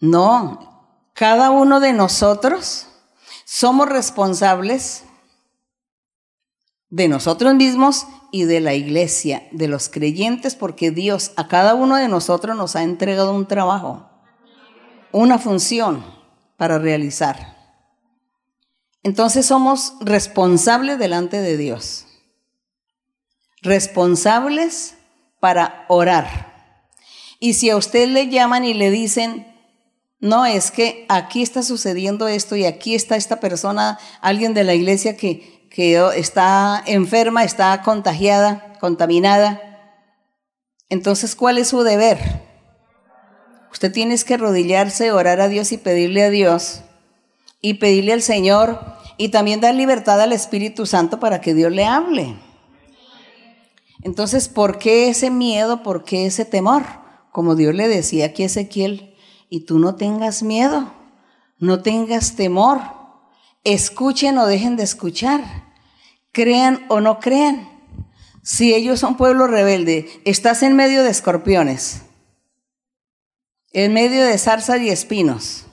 [0.00, 2.88] No, cada uno de nosotros
[3.44, 5.04] somos responsables
[6.88, 11.96] de nosotros mismos y de la iglesia, de los creyentes, porque Dios a cada uno
[11.96, 14.10] de nosotros nos ha entregado un trabajo,
[15.12, 16.04] una función
[16.56, 17.59] para realizar.
[19.02, 22.06] Entonces somos responsables delante de Dios.
[23.62, 24.94] Responsables
[25.40, 26.76] para orar.
[27.38, 29.46] Y si a usted le llaman y le dicen,
[30.20, 34.74] no, es que aquí está sucediendo esto y aquí está esta persona, alguien de la
[34.74, 35.58] iglesia que,
[36.14, 39.62] está enferma, está contagiada, contaminada.
[40.90, 42.18] Entonces, ¿cuál es su deber?
[43.72, 46.82] Usted tiene que arrodillarse, orar a Dios y pedirle a Dios
[47.60, 48.80] y pedirle al Señor
[49.16, 52.36] y también dar libertad al Espíritu Santo para que Dios le hable.
[54.02, 55.82] Entonces, ¿por qué ese miedo?
[55.82, 56.84] ¿Por qué ese temor?
[57.32, 59.14] Como Dios le decía aquí a Ezequiel,
[59.50, 60.92] y tú no tengas miedo,
[61.58, 62.80] no tengas temor,
[63.64, 65.42] escuchen o dejen de escuchar,
[66.32, 67.68] crean o no crean.
[68.42, 72.02] Si ellos son pueblo rebelde, estás en medio de escorpiones,
[73.72, 75.66] en medio de zarzas y espinos.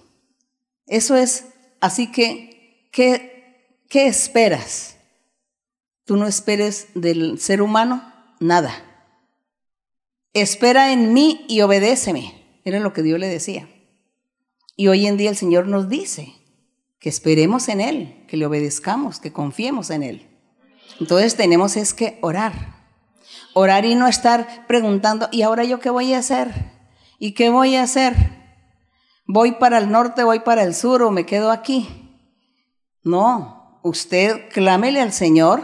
[0.86, 1.46] Eso es
[1.80, 4.98] Así que, ¿qué, ¿qué esperas?
[6.06, 8.84] Tú no esperes del ser humano nada.
[10.34, 12.62] Espera en mí y obedéceme.
[12.64, 13.70] Era lo que Dios le decía.
[14.76, 16.34] Y hoy en día el Señor nos dice
[17.00, 20.28] que esperemos en Él, que le obedezcamos, que confiemos en Él.
[21.00, 22.78] Entonces tenemos es que orar.
[23.54, 26.54] Orar y no estar preguntando, ¿y ahora yo qué voy a hacer?
[27.20, 28.37] ¿Y qué voy a hacer?
[29.28, 31.88] Voy para el norte, voy para el sur o me quedo aquí.
[33.04, 35.62] No, usted clámele al Señor,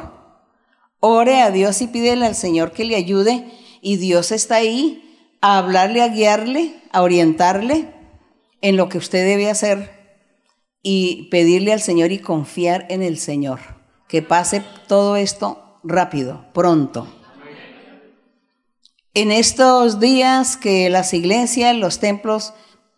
[0.99, 3.51] ore a Dios y pídele al Señor que le ayude
[3.81, 7.93] y Dios está ahí a hablarle, a guiarle, a orientarle
[8.61, 10.03] en lo que usted debe hacer
[10.81, 13.59] y pedirle al Señor y confiar en el Señor.
[14.07, 17.07] Que pase todo esto rápido, pronto.
[19.13, 22.53] En estos días que las iglesias, los templos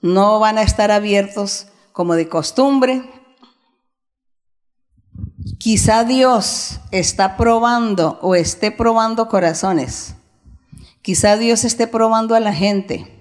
[0.05, 3.01] no van a estar abiertos como de costumbre.
[5.57, 10.13] Quizá Dios está probando o esté probando corazones.
[11.01, 13.11] Quizá Dios esté probando a la gente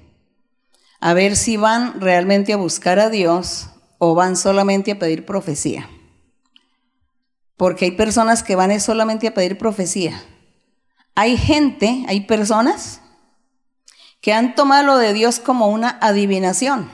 [1.00, 5.88] a ver si van realmente a buscar a Dios o van solamente a pedir profecía.
[7.56, 10.22] Porque hay personas que van solamente a pedir profecía.
[11.14, 13.00] Hay gente, hay personas
[14.24, 16.90] que han tomado lo de Dios como una adivinación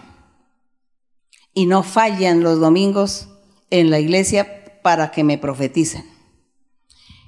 [1.55, 3.29] y no fallan los domingos
[3.71, 6.05] en la iglesia para que me profeticen.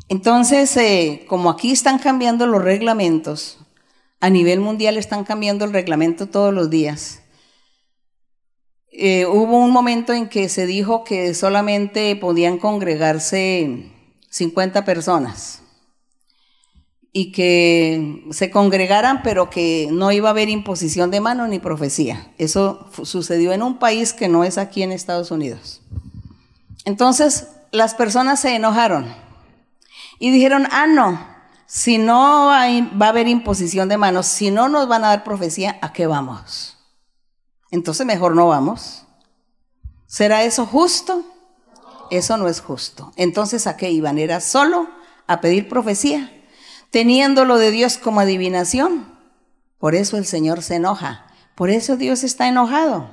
[0.09, 3.59] Entonces, eh, como aquí están cambiando los reglamentos,
[4.19, 7.23] a nivel mundial están cambiando el reglamento todos los días.
[8.91, 13.93] Eh, hubo un momento en que se dijo que solamente podían congregarse
[14.31, 15.62] 50 personas
[17.13, 22.33] y que se congregaran, pero que no iba a haber imposición de mano ni profecía.
[22.39, 25.83] Eso sucedió en un país que no es aquí en Estados Unidos.
[26.85, 29.15] Entonces las personas se enojaron
[30.19, 31.27] y dijeron, ah, no,
[31.67, 35.25] si no hay, va a haber imposición de manos, si no nos van a dar
[35.25, 36.77] profecía, ¿a qué vamos?
[37.71, 39.05] Entonces mejor no vamos.
[40.07, 41.25] ¿Será eso justo?
[42.11, 43.13] Eso no es justo.
[43.17, 44.19] Entonces, ¿a qué iban?
[44.19, 44.87] Era solo
[45.27, 46.31] a pedir profecía,
[46.93, 49.07] teniendo lo de Dios como adivinación.
[49.79, 51.27] Por eso el Señor se enoja.
[51.57, 53.11] Por eso Dios está enojado.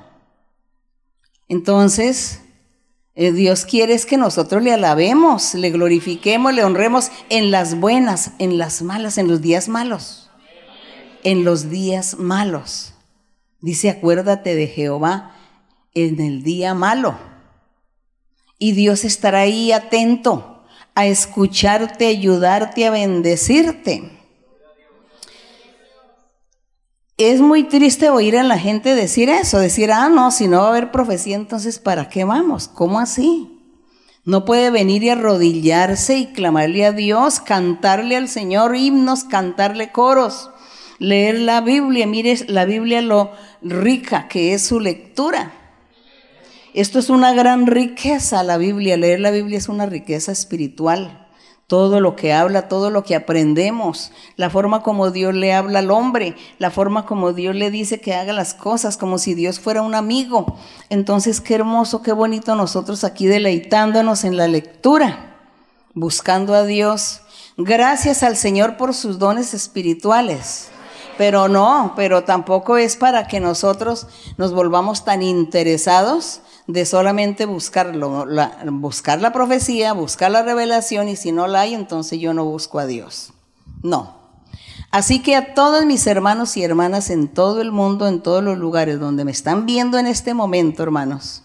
[1.48, 2.42] Entonces,
[3.16, 8.32] eh, Dios quiere es que nosotros le alabemos, le glorifiquemos, le honremos en las buenas,
[8.38, 10.30] en las malas, en los días malos.
[11.24, 12.92] En los días malos.
[13.60, 15.34] Dice, acuérdate de Jehová
[15.94, 17.18] en el día malo.
[18.58, 20.49] Y Dios estará ahí atento
[21.00, 24.10] a escucharte, ayudarte, a bendecirte.
[27.16, 30.66] Es muy triste oír a la gente decir eso, decir, ah, no, si no va
[30.66, 32.66] a haber profecía, entonces ¿para qué vamos?
[32.68, 33.60] ¿Cómo así?
[34.24, 40.50] No puede venir y arrodillarse y clamarle a Dios, cantarle al Señor himnos, cantarle coros,
[40.98, 42.06] leer la Biblia.
[42.06, 43.32] Mire la Biblia lo
[43.62, 45.59] rica que es su lectura.
[46.74, 48.96] Esto es una gran riqueza, la Biblia.
[48.96, 51.28] Leer la Biblia es una riqueza espiritual
[51.70, 55.92] todo lo que habla, todo lo que aprendemos, la forma como Dios le habla al
[55.92, 59.80] hombre, la forma como Dios le dice que haga las cosas, como si Dios fuera
[59.80, 60.58] un amigo.
[60.88, 65.36] Entonces, qué hermoso, qué bonito nosotros aquí deleitándonos en la lectura,
[65.94, 67.20] buscando a Dios.
[67.56, 70.70] Gracias al Señor por sus dones espirituales.
[71.18, 74.08] Pero no, pero tampoco es para que nosotros
[74.38, 76.40] nos volvamos tan interesados
[76.72, 78.26] de solamente buscarlo,
[78.72, 82.78] buscar la profecía, buscar la revelación y si no la hay, entonces yo no busco
[82.78, 83.32] a Dios.
[83.82, 84.18] No.
[84.90, 88.58] Así que a todos mis hermanos y hermanas en todo el mundo, en todos los
[88.58, 91.42] lugares donde me están viendo en este momento, hermanos,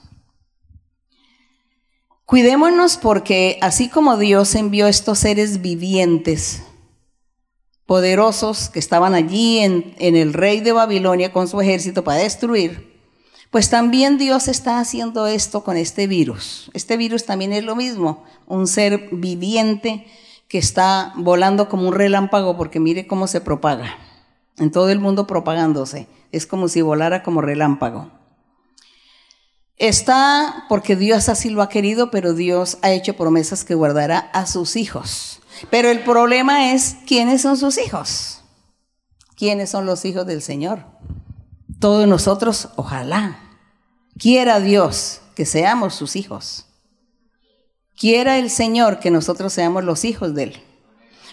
[2.26, 6.64] cuidémonos porque así como Dios envió estos seres vivientes,
[7.86, 12.95] poderosos que estaban allí en, en el rey de Babilonia con su ejército para destruir,
[13.56, 16.70] pues también Dios está haciendo esto con este virus.
[16.74, 20.06] Este virus también es lo mismo, un ser viviente
[20.50, 23.96] que está volando como un relámpago porque mire cómo se propaga.
[24.58, 26.10] En todo el mundo propagándose.
[26.34, 28.12] Es como si volara como relámpago.
[29.78, 34.48] Está porque Dios así lo ha querido, pero Dios ha hecho promesas que guardará a
[34.48, 35.40] sus hijos.
[35.70, 38.42] Pero el problema es, ¿quiénes son sus hijos?
[39.38, 40.84] ¿Quiénes son los hijos del Señor?
[41.80, 43.45] Todos nosotros, ojalá,
[44.18, 46.66] Quiera Dios que seamos sus hijos.
[47.98, 50.64] Quiera el Señor que nosotros seamos los hijos de Él.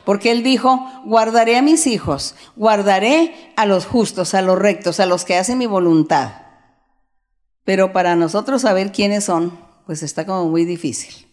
[0.04, 5.06] Porque Él dijo, guardaré a mis hijos, guardaré a los justos, a los rectos, a
[5.06, 6.32] los que hacen mi voluntad.
[7.64, 11.28] Pero para nosotros saber quiénes son, pues está como muy difícil.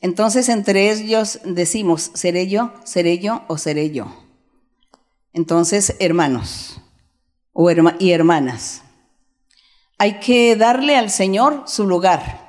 [0.00, 4.14] Entonces entre ellos decimos, ¿seré yo, seré yo o seré yo?
[5.32, 6.80] Entonces, hermanos
[7.98, 8.82] y hermanas,
[9.98, 12.46] hay que darle al Señor su lugar.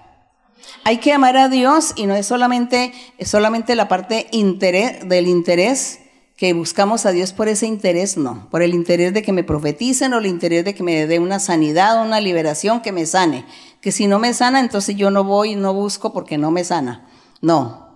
[0.83, 2.93] Hay que amar a Dios y no es solamente,
[3.23, 5.99] solamente la parte interés, del interés
[6.37, 10.13] que buscamos a Dios por ese interés, no, por el interés de que me profeticen
[10.13, 13.43] o el interés de que me dé una sanidad, una liberación que me sane.
[13.81, 17.07] Que si no me sana, entonces yo no voy no busco porque no me sana.
[17.41, 17.86] No,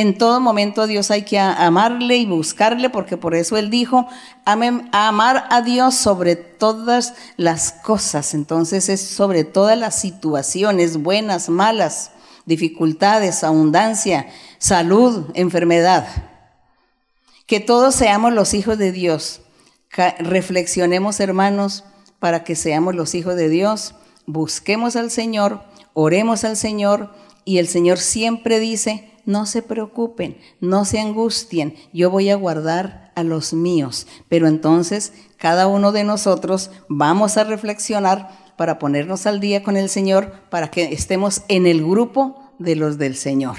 [0.00, 4.06] en todo momento a Dios hay que amarle y buscarle, porque por eso Él dijo,
[4.44, 8.34] amar a Dios sobre todas las cosas.
[8.34, 12.12] Entonces es sobre todas las situaciones, buenas, malas,
[12.44, 14.28] dificultades, abundancia,
[14.58, 16.06] salud, enfermedad.
[17.46, 19.40] Que todos seamos los hijos de Dios.
[20.18, 21.84] Reflexionemos, hermanos,
[22.18, 23.94] para que seamos los hijos de Dios.
[24.26, 25.62] Busquemos al Señor,
[25.94, 32.10] oremos al Señor, y el Señor siempre dice, no se preocupen, no se angustien, yo
[32.10, 34.06] voy a guardar a los míos.
[34.30, 39.90] Pero entonces cada uno de nosotros vamos a reflexionar para ponernos al día con el
[39.90, 43.56] Señor, para que estemos en el grupo de los del Señor.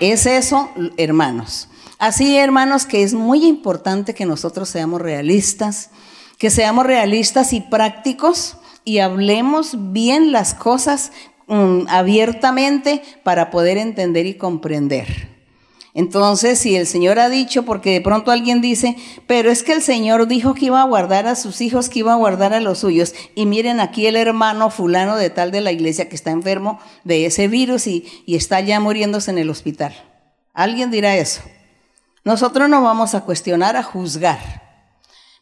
[0.00, 1.68] Es eso, hermanos.
[2.00, 5.90] Así, hermanos, que es muy importante que nosotros seamos realistas,
[6.38, 11.12] que seamos realistas y prácticos y hablemos bien las cosas
[11.48, 15.28] Mm, abiertamente para poder entender y comprender.
[15.94, 18.96] Entonces, si el Señor ha dicho, porque de pronto alguien dice,
[19.26, 22.12] pero es que el Señor dijo que iba a guardar a sus hijos, que iba
[22.12, 25.72] a guardar a los suyos, y miren aquí el hermano fulano de tal de la
[25.72, 29.94] iglesia que está enfermo de ese virus y, y está ya muriéndose en el hospital.
[30.52, 31.40] Alguien dirá eso.
[32.24, 34.38] Nosotros no vamos a cuestionar, a juzgar.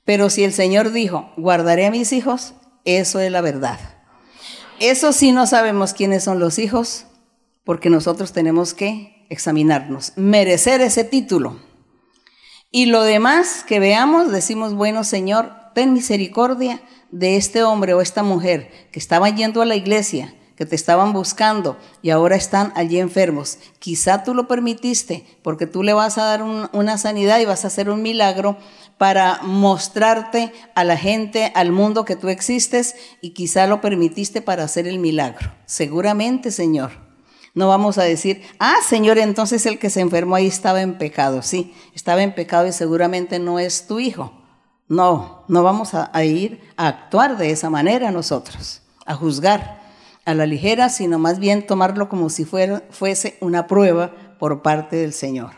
[0.04, 2.54] Pero si el Señor dijo, guardaré a mis hijos,
[2.84, 3.95] eso es la verdad.
[4.80, 7.06] Eso sí no sabemos quiénes son los hijos,
[7.64, 11.58] porque nosotros tenemos que examinarnos, merecer ese título.
[12.70, 18.22] Y lo demás que veamos, decimos, bueno Señor, ten misericordia de este hombre o esta
[18.22, 22.98] mujer que estaba yendo a la iglesia, que te estaban buscando y ahora están allí
[22.98, 23.58] enfermos.
[23.78, 27.68] Quizá tú lo permitiste porque tú le vas a dar una sanidad y vas a
[27.68, 28.56] hacer un milagro
[28.98, 34.64] para mostrarte a la gente, al mundo que tú existes y quizá lo permitiste para
[34.64, 35.52] hacer el milagro.
[35.66, 37.04] Seguramente, Señor.
[37.52, 41.40] No vamos a decir, ah, Señor, entonces el que se enfermó ahí estaba en pecado.
[41.40, 44.32] Sí, estaba en pecado y seguramente no es tu hijo.
[44.88, 49.85] No, no vamos a, ir a actuar de esa manera nosotros, a juzgar
[50.26, 54.96] a la ligera, sino más bien tomarlo como si fuera, fuese una prueba por parte
[54.96, 55.52] del Señor.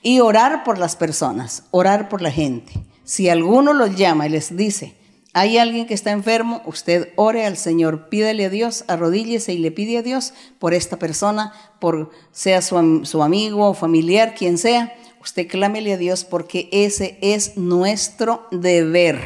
[0.00, 2.72] Y orar por las personas, orar por la gente.
[3.04, 4.96] Si alguno los llama y les dice,
[5.34, 9.70] hay alguien que está enfermo, usted ore al Señor, pídele a Dios, arrodíllese y le
[9.70, 14.94] pide a Dios por esta persona, por sea su, su amigo o familiar, quien sea,
[15.26, 19.20] Usted clámele a Dios porque ese es nuestro deber.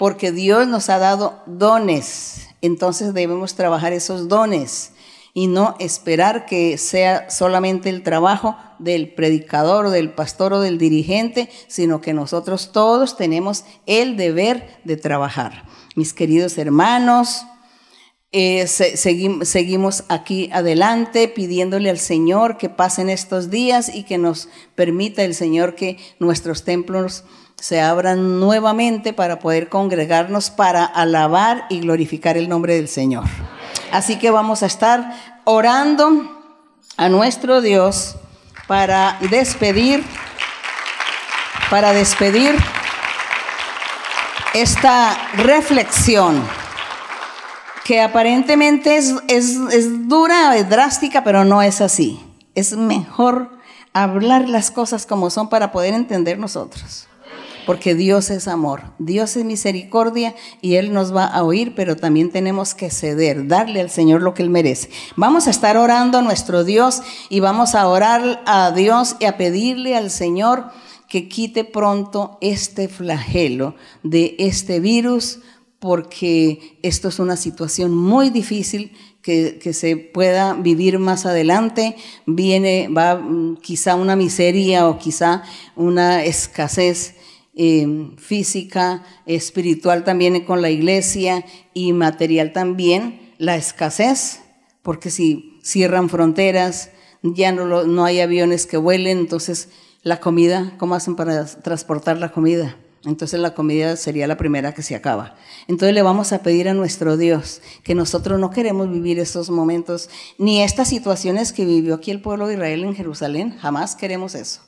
[0.00, 2.48] Porque Dios nos ha dado dones.
[2.62, 4.92] Entonces debemos trabajar esos dones
[5.32, 11.48] y no esperar que sea solamente el trabajo del predicador, del pastor o del dirigente,
[11.68, 15.64] sino que nosotros todos tenemos el deber de trabajar.
[15.94, 17.44] Mis queridos hermanos,
[18.32, 25.24] eh, seguimos aquí adelante pidiéndole al Señor que pasen estos días y que nos permita
[25.24, 27.24] el Señor que nuestros templos
[27.60, 33.24] se abran nuevamente para poder congregarnos para alabar y glorificar el nombre del Señor.
[33.92, 36.42] Así que vamos a estar orando
[36.96, 38.16] a nuestro Dios
[38.66, 40.02] para despedir,
[41.68, 42.56] para despedir
[44.54, 46.42] esta reflexión
[47.84, 52.20] que aparentemente es, es, dura, es drástica, pero no es así.
[52.54, 53.50] Es mejor
[53.92, 57.08] hablar las cosas como son para poder entender nosotros.
[57.66, 62.30] Porque Dios es amor, Dios es misericordia y Él nos va a oír, pero también
[62.30, 64.90] tenemos que ceder, darle al Señor lo que Él merece.
[65.16, 69.36] Vamos a estar orando a nuestro Dios y vamos a orar a Dios y a
[69.36, 70.70] pedirle al Señor
[71.08, 75.40] que quite pronto este flagelo de este virus
[75.80, 78.92] porque esto es una situación muy difícil
[79.22, 81.96] que, se pueda vivir más adelante.
[82.26, 85.42] Viene, va mm, quizá una miseria o quizá
[85.76, 87.16] una escasez
[87.62, 91.44] eh, física, espiritual también con la iglesia
[91.74, 94.40] y material también, la escasez,
[94.80, 96.90] porque si cierran fronteras,
[97.22, 99.68] ya no, no hay aviones que vuelen, entonces
[100.02, 102.78] la comida, ¿cómo hacen para transportar la comida?
[103.04, 105.36] Entonces la comida sería la primera que se acaba.
[105.68, 110.08] Entonces le vamos a pedir a nuestro Dios que nosotros no queremos vivir estos momentos,
[110.38, 114.62] ni estas situaciones que vivió aquí el pueblo de Israel en Jerusalén, jamás queremos eso.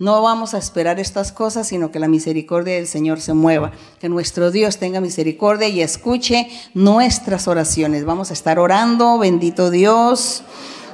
[0.00, 4.08] No vamos a esperar estas cosas, sino que la misericordia del Señor se mueva, que
[4.08, 8.04] nuestro Dios tenga misericordia y escuche nuestras oraciones.
[8.04, 10.44] Vamos a estar orando, bendito Dios.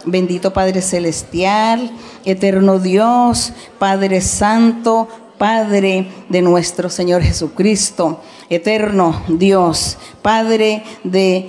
[0.07, 1.91] Bendito Padre Celestial,
[2.27, 11.49] eterno Dios, Padre Santo, Padre de nuestro Señor Jesucristo, eterno Dios, Padre de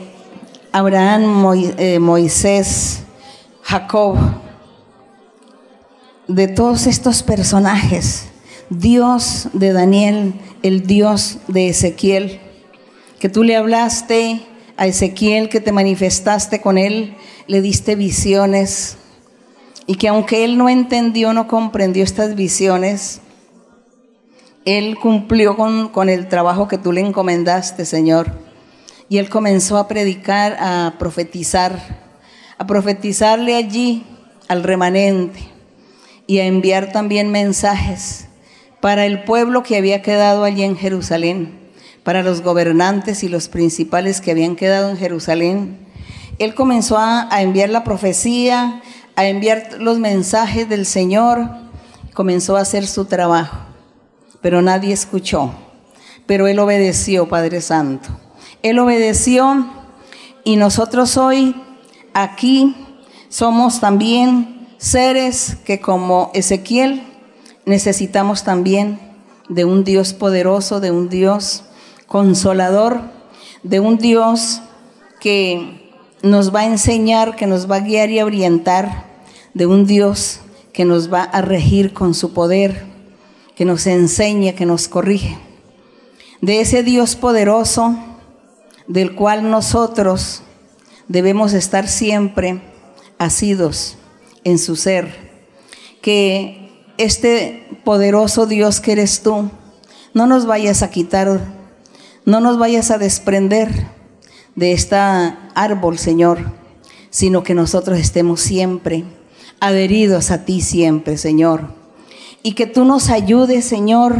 [0.72, 3.04] Abraham, eh, Moisés,
[3.62, 4.18] Jacob,
[6.28, 8.28] de todos estos personajes,
[8.70, 12.40] Dios de Daniel, el Dios de Ezequiel,
[13.20, 14.42] que tú le hablaste
[14.78, 17.16] a Ezequiel, que te manifestaste con él,
[17.48, 18.98] le diste visiones,
[19.88, 23.22] y que aunque él no entendió, no comprendió estas visiones,
[24.66, 28.32] él cumplió con, el trabajo que tú le encomendaste, Señor.
[29.10, 31.80] Y él comenzó a predicar, a profetizar,
[32.58, 34.04] a profetizarle allí
[34.48, 35.55] al remanente
[36.28, 38.28] y a enviar también mensajes
[38.82, 41.60] para el pueblo que había quedado allí en Jerusalén,
[42.04, 45.80] para los gobernantes y los principales que habían quedado en Jerusalén.
[46.40, 48.82] Él comenzó a, a enviar la profecía,
[49.16, 51.50] a enviar los mensajes del Señor,
[52.14, 53.66] comenzó a hacer su trabajo
[54.46, 55.56] pero nadie escuchó.
[56.28, 58.10] Pero Él obedeció, Padre Santo.
[58.62, 59.66] Él obedeció
[60.44, 61.56] y nosotros hoy
[62.14, 62.76] aquí
[63.28, 64.55] somos también
[64.86, 67.02] seres que como Ezequiel
[67.66, 69.00] necesitamos también
[69.50, 71.64] de un Dios poderoso, de un Dios
[72.06, 73.02] consolador,
[73.64, 74.62] de un Dios
[75.20, 79.06] que nos va a enseñar, que nos va a guiar y orientar,
[79.56, 82.86] de un Dios que nos va a regir con su poder
[83.56, 85.38] que nos enseña, que nos corrige.
[86.42, 87.98] De ese Dios poderoso
[88.88, 90.44] del cual nosotros
[91.08, 92.62] debemos estar siempre
[93.18, 93.98] asidos
[94.46, 95.14] en su ser,
[96.02, 99.50] que este poderoso Dios que eres tú,
[100.14, 101.42] no nos vayas a quitar,
[102.24, 103.88] no nos vayas a desprender
[104.56, 106.54] de esta árbol, Señor,
[107.10, 109.04] sino que nosotros estemos siempre
[109.60, 111.74] adheridos a ti siempre, Señor.
[112.44, 114.16] Y que tú nos ayudes, Señor,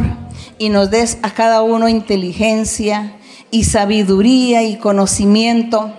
[0.58, 3.16] y nos des a cada uno inteligencia
[3.50, 5.92] y sabiduría y conocimiento,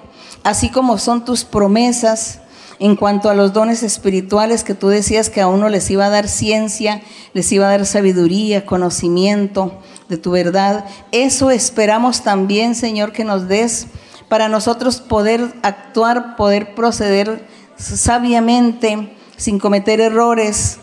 [0.43, 2.41] así como son tus promesas
[2.79, 6.09] en cuanto a los dones espirituales que tú decías que a uno les iba a
[6.09, 7.01] dar ciencia,
[7.33, 10.85] les iba a dar sabiduría, conocimiento de tu verdad.
[11.11, 13.87] Eso esperamos también, Señor, que nos des
[14.29, 17.47] para nosotros poder actuar, poder proceder
[17.77, 20.79] sabiamente, sin cometer errores,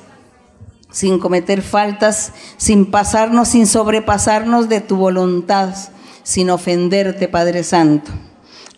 [0.91, 5.75] sin cometer faltas, sin pasarnos, sin sobrepasarnos de tu voluntad,
[6.23, 8.13] sin ofenderte, Padre Santo.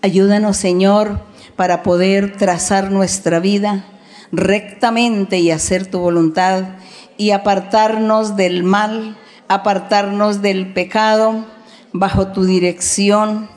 [0.03, 1.21] Ayúdanos, Señor,
[1.57, 3.85] para poder trazar nuestra vida
[4.33, 6.65] rectamente y hacer tu voluntad
[7.17, 9.17] y apartarnos del mal,
[9.49, 11.47] apartarnos del pecado
[11.93, 13.49] bajo tu dirección,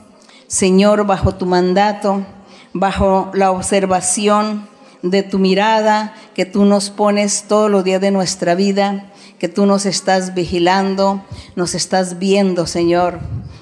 [0.46, 2.24] Señor, bajo tu mandato,
[2.72, 4.68] bajo la observación
[5.02, 9.66] de tu mirada que tú nos pones todos los días de nuestra vida, que tú
[9.66, 11.22] nos estás vigilando,
[11.56, 13.20] nos estás viendo, Señor,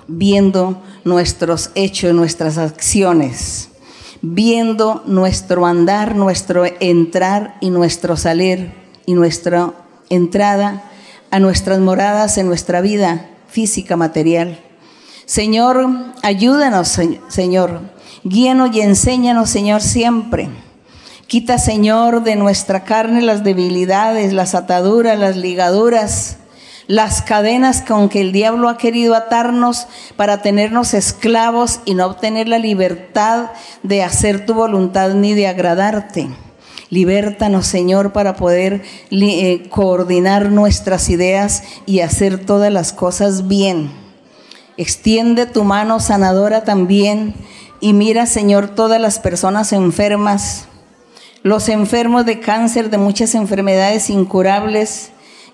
[0.08, 3.67] viendo nuestros hechos, nuestras acciones,
[4.22, 8.72] viendo nuestro andar, nuestro entrar y nuestro salir
[9.06, 9.72] y nuestra
[10.10, 10.84] entrada
[11.30, 14.58] a nuestras moradas en nuestra vida física, material.
[15.26, 15.86] Señor,
[16.22, 16.98] ayúdanos,
[17.28, 17.80] Señor.
[18.24, 20.48] Guíanos y enséñanos, Señor, siempre.
[21.26, 26.38] Quita, Señor, de nuestra carne las debilidades, las ataduras, las ligaduras,
[26.88, 29.86] las cadenas con que el diablo ha querido atarnos
[30.16, 33.50] para tenernos esclavos y no obtener la libertad
[33.82, 36.28] de hacer tu voluntad ni de agradarte.
[36.88, 43.90] Libértanos, Señor, para poder eh, coordinar nuestras ideas y hacer todas las cosas bien.
[44.78, 47.34] Extiende tu mano sanadora también
[47.80, 50.64] y mira, Señor, todas las personas enfermas,
[51.42, 55.10] los enfermos de cáncer, de muchas enfermedades incurables,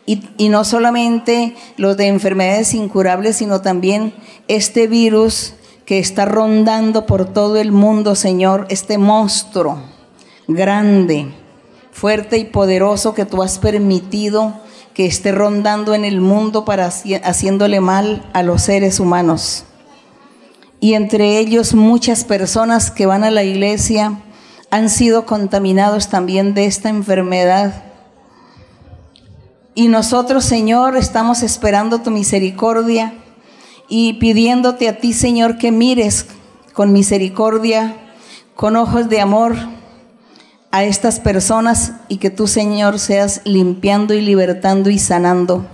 [0.07, 4.13] y, no solamente los de enfermedades incurables, sino también
[4.49, 5.55] este virus
[5.87, 9.79] que está rondando por todo el mundo, Señor, este monstruo
[10.47, 11.33] grande,
[11.91, 14.55] fuerte y poderoso que tú has permitido
[14.95, 19.65] que esté rondando en el mundo para haciéndole mal a los seres humanos.
[20.81, 24.21] Y entre ellos muchas personas que van a la iglesia
[24.71, 27.94] han sido contaminados también de esta enfermedad.
[29.77, 33.15] Y nosotros, Señor, estamos esperando tu misericordia
[33.89, 36.27] y pidiéndote a ti, Señor, que mires
[36.73, 37.97] con misericordia,
[38.55, 39.57] con ojos de amor
[40.71, 45.67] a estas personas y que tú, Señor, seas limpiando y libertando y sanando.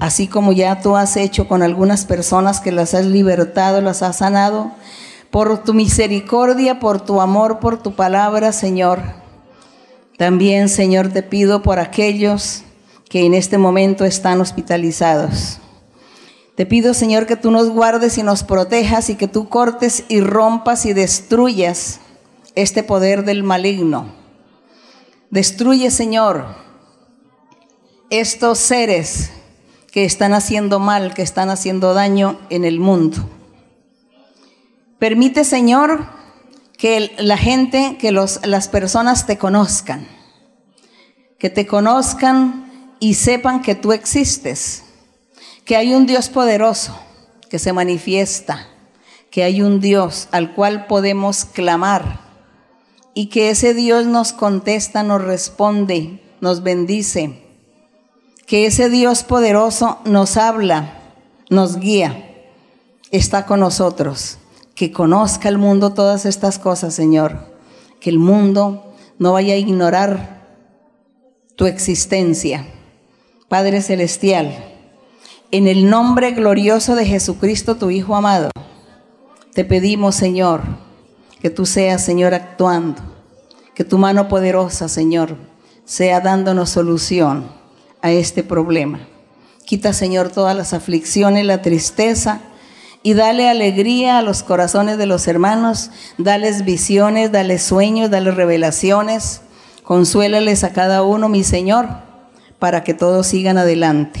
[0.00, 4.16] Así como ya tú has hecho con algunas personas que las has libertado, las has
[4.16, 4.72] sanado,
[5.30, 9.00] por tu misericordia, por tu amor, por tu palabra, Señor.
[10.16, 12.64] También, Señor, te pido por aquellos
[13.08, 15.58] que en este momento están hospitalizados.
[16.56, 20.20] Te pido, Señor, que tú nos guardes y nos protejas y que tú cortes y
[20.20, 22.00] rompas y destruyas
[22.54, 24.12] este poder del maligno.
[25.30, 26.46] Destruye, Señor,
[28.10, 29.30] estos seres
[29.92, 33.28] que están haciendo mal, que están haciendo daño en el mundo.
[34.98, 36.06] Permite, Señor,
[36.76, 40.08] que la gente, que los, las personas te conozcan,
[41.38, 42.67] que te conozcan
[43.00, 44.84] y sepan que tú existes,
[45.64, 46.98] que hay un Dios poderoso
[47.48, 48.68] que se manifiesta,
[49.30, 52.20] que hay un Dios al cual podemos clamar
[53.14, 57.42] y que ese Dios nos contesta, nos responde, nos bendice,
[58.46, 61.14] que ese Dios poderoso nos habla,
[61.50, 62.46] nos guía,
[63.10, 64.38] está con nosotros,
[64.74, 67.56] que conozca el mundo todas estas cosas, Señor,
[68.00, 70.46] que el mundo no vaya a ignorar
[71.56, 72.66] tu existencia.
[73.48, 74.54] Padre Celestial,
[75.50, 78.50] en el nombre glorioso de Jesucristo, tu Hijo amado,
[79.54, 80.60] te pedimos, Señor,
[81.40, 83.00] que tú seas, Señor, actuando.
[83.74, 85.36] Que tu mano poderosa, Señor,
[85.86, 87.50] sea dándonos solución
[88.02, 89.00] a este problema.
[89.64, 92.42] Quita, Señor, todas las aflicciones, la tristeza
[93.02, 95.90] y dale alegría a los corazones de los hermanos.
[96.18, 99.40] Dales visiones, dale sueños, dale revelaciones.
[99.84, 102.07] Consuélales a cada uno, mi Señor,
[102.58, 104.20] para que todos sigan adelante.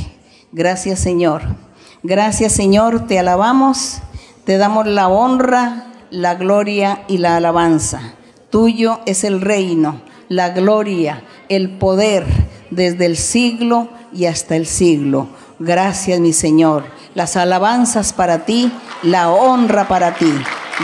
[0.52, 1.42] Gracias, Señor.
[2.02, 3.06] Gracias, Señor.
[3.06, 3.98] Te alabamos,
[4.44, 8.14] te damos la honra la gloria y la alabanza.
[8.50, 12.24] Tuyo es el reino, la gloria, el poder.
[12.70, 15.28] desde el siglo y hasta el siglo.
[15.58, 16.84] Gracias, mi Señor.
[17.14, 18.70] Las alabanzas para ti,
[19.02, 20.30] la honra para ti.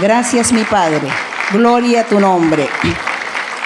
[0.01, 1.09] Gracias, mi Padre.
[1.53, 2.67] Gloria a tu nombre.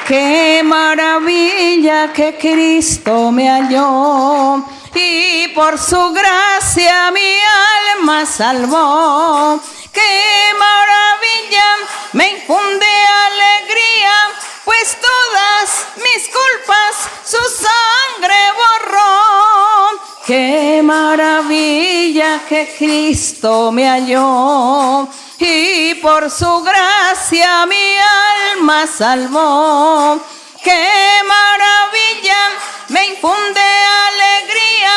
[0.08, 7.34] Qué maravilla que Cristo me halló y por su gracia mi
[7.92, 9.60] alma salvó.
[9.92, 11.66] Qué maravilla
[12.14, 12.86] me infunde
[13.26, 14.14] alegría,
[14.64, 16.96] pues todas mis culpas
[17.26, 20.07] su sangre borró.
[20.28, 25.08] Qué maravilla que Cristo me halló
[25.38, 27.96] y por su gracia mi
[28.52, 30.20] alma salvó.
[30.62, 32.36] Qué maravilla
[32.88, 33.62] me infunde
[34.10, 34.92] alegría,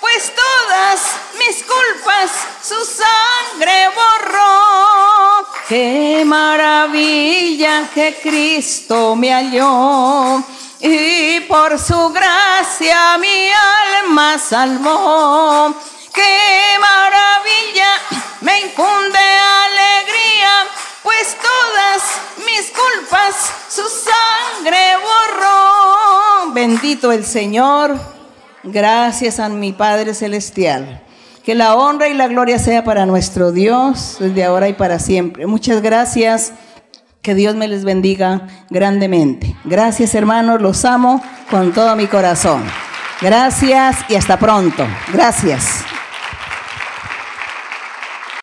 [0.00, 1.00] pues todas
[1.38, 5.46] mis culpas su sangre borró.
[5.68, 10.42] Qué maravilla que Cristo me halló
[10.82, 13.48] y por su gracia mi
[14.02, 15.72] alma salvó.
[16.12, 17.94] Qué maravilla
[18.40, 20.66] me infunde alegría,
[21.04, 22.02] pues todas
[22.44, 26.52] mis culpas su sangre borró.
[26.52, 27.96] Bendito el Señor,
[28.64, 31.00] gracias a mi Padre Celestial.
[31.44, 35.46] Que la honra y la gloria sea para nuestro Dios desde ahora y para siempre.
[35.46, 36.52] Muchas gracias.
[37.22, 39.54] Que Dios me les bendiga grandemente.
[39.64, 42.64] Gracias hermanos, los amo con todo mi corazón.
[43.20, 44.84] Gracias y hasta pronto.
[45.12, 45.84] Gracias.